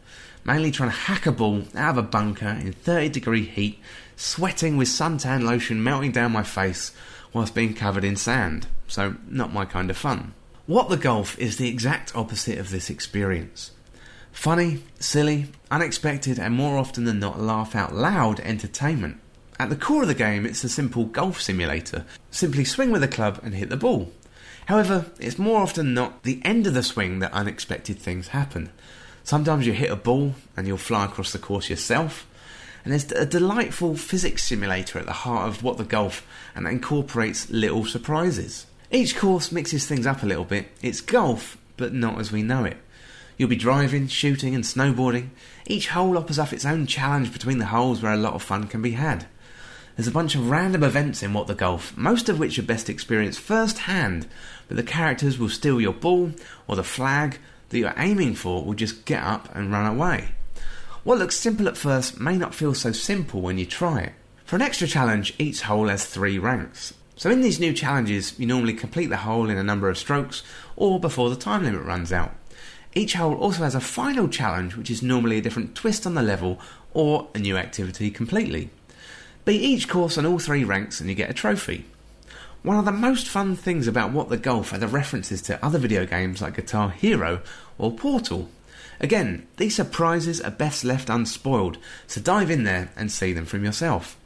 [0.43, 3.79] mainly trying to hack a ball out of a bunker in 30 degree heat,
[4.17, 6.91] sweating with suntan lotion melting down my face
[7.31, 8.67] whilst being covered in sand.
[8.89, 10.33] So, not my kind of fun.
[10.65, 13.71] What the Golf is the exact opposite of this experience.
[14.33, 19.21] Funny, silly, unexpected, and more often than not laugh out loud entertainment.
[19.59, 22.05] At the core of the game, it's a simple golf simulator.
[22.31, 24.11] Simply swing with a club and hit the ball.
[24.65, 28.71] However, it's more often not the end of the swing that unexpected things happen.
[29.23, 32.27] Sometimes you hit a ball and you'll fly across the course yourself.
[32.83, 36.25] And there's a delightful physics simulator at the heart of what the golf
[36.55, 38.65] and incorporates little surprises.
[38.91, 40.67] Each course mixes things up a little bit.
[40.81, 42.77] It's golf, but not as we know it.
[43.37, 45.29] You'll be driving, shooting, and snowboarding.
[45.65, 48.67] Each hole offers up its own challenge between the holes where a lot of fun
[48.67, 49.25] can be had.
[49.95, 52.89] There's a bunch of random events in What the Golf, most of which are best
[52.89, 54.25] experienced firsthand,
[54.67, 56.31] but the characters will steal your ball,
[56.67, 57.37] or the flag
[57.69, 60.29] that you're aiming for will just get up and run away.
[61.03, 64.13] What looks simple at first may not feel so simple when you try it.
[64.45, 66.95] For an extra challenge, each hole has three ranks.
[67.15, 70.41] So in these new challenges, you normally complete the hole in a number of strokes
[70.75, 72.33] or before the time limit runs out.
[72.95, 76.23] Each hole also has a final challenge, which is normally a different twist on the
[76.23, 76.59] level
[76.93, 78.71] or a new activity completely.
[79.45, 81.85] Beat each course on all three ranks and you get a trophy.
[82.61, 85.77] One of the most fun things about What the Golf are the references to other
[85.77, 87.41] video games like Guitar Hero
[87.77, 88.49] or Portal.
[89.01, 91.77] Again, these surprises are best left unspoiled,
[92.07, 94.17] so dive in there and see them from yourself.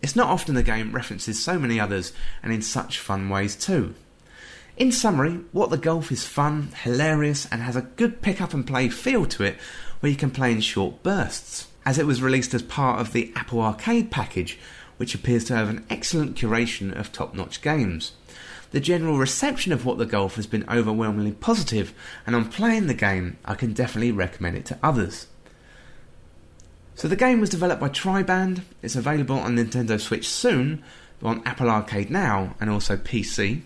[0.00, 3.94] It's not often the game references so many others and in such fun ways too.
[4.78, 8.66] In summary, What the Golf is fun, hilarious, and has a good pick up and
[8.66, 9.58] play feel to it
[10.00, 13.32] where you can play in short bursts as it was released as part of the
[13.36, 14.58] Apple Arcade package,
[14.96, 18.12] which appears to have an excellent curation of top notch games.
[18.72, 21.94] The general reception of What the Golf has been overwhelmingly positive,
[22.26, 25.28] and on playing the game, I can definitely recommend it to others.
[26.96, 30.82] So, the game was developed by Triband, it's available on Nintendo Switch soon,
[31.22, 33.62] on Apple Arcade now, and also PC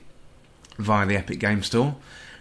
[0.79, 1.97] via the Epic Game Store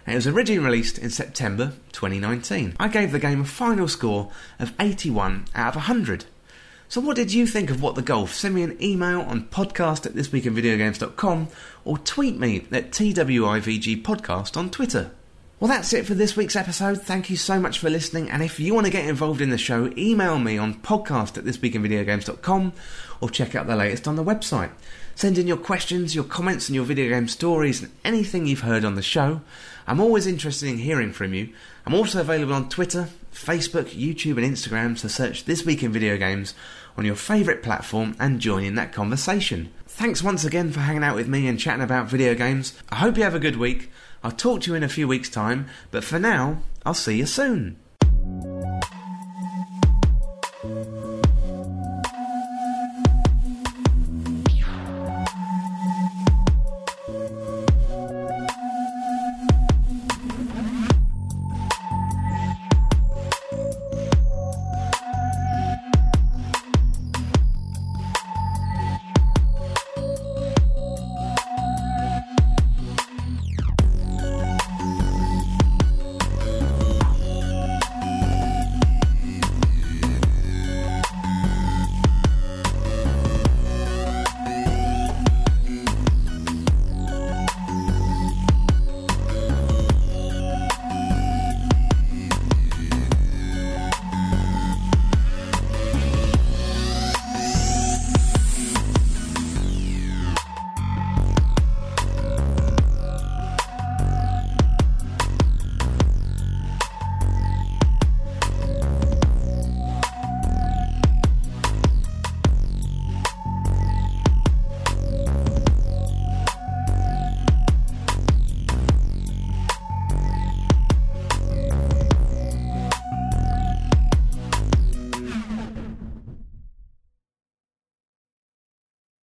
[0.06, 2.76] it was originally released in September 2019.
[2.78, 6.24] I gave the game a final score of 81 out of 100.
[6.88, 8.34] So what did you think of What the Golf?
[8.34, 11.48] Send me an email on podcast at thisweekinvideogames.com
[11.84, 15.12] or tweet me at TWIVG Podcast on Twitter.
[15.60, 17.02] Well, that's it for this week's episode.
[17.02, 18.30] Thank you so much for listening.
[18.30, 21.44] And if you want to get involved in the show, email me on podcast at
[21.44, 22.72] thisweekinvideogames.com
[23.20, 24.70] or check out the latest on the website.
[25.20, 28.86] Send in your questions, your comments, and your video game stories, and anything you've heard
[28.86, 29.42] on the show.
[29.86, 31.52] I'm always interested in hearing from you.
[31.84, 36.16] I'm also available on Twitter, Facebook, YouTube, and Instagram, so search This Week in Video
[36.16, 36.54] Games
[36.96, 39.70] on your favourite platform and join in that conversation.
[39.86, 42.72] Thanks once again for hanging out with me and chatting about video games.
[42.88, 43.90] I hope you have a good week.
[44.24, 47.26] I'll talk to you in a few weeks' time, but for now, I'll see you
[47.26, 47.76] soon.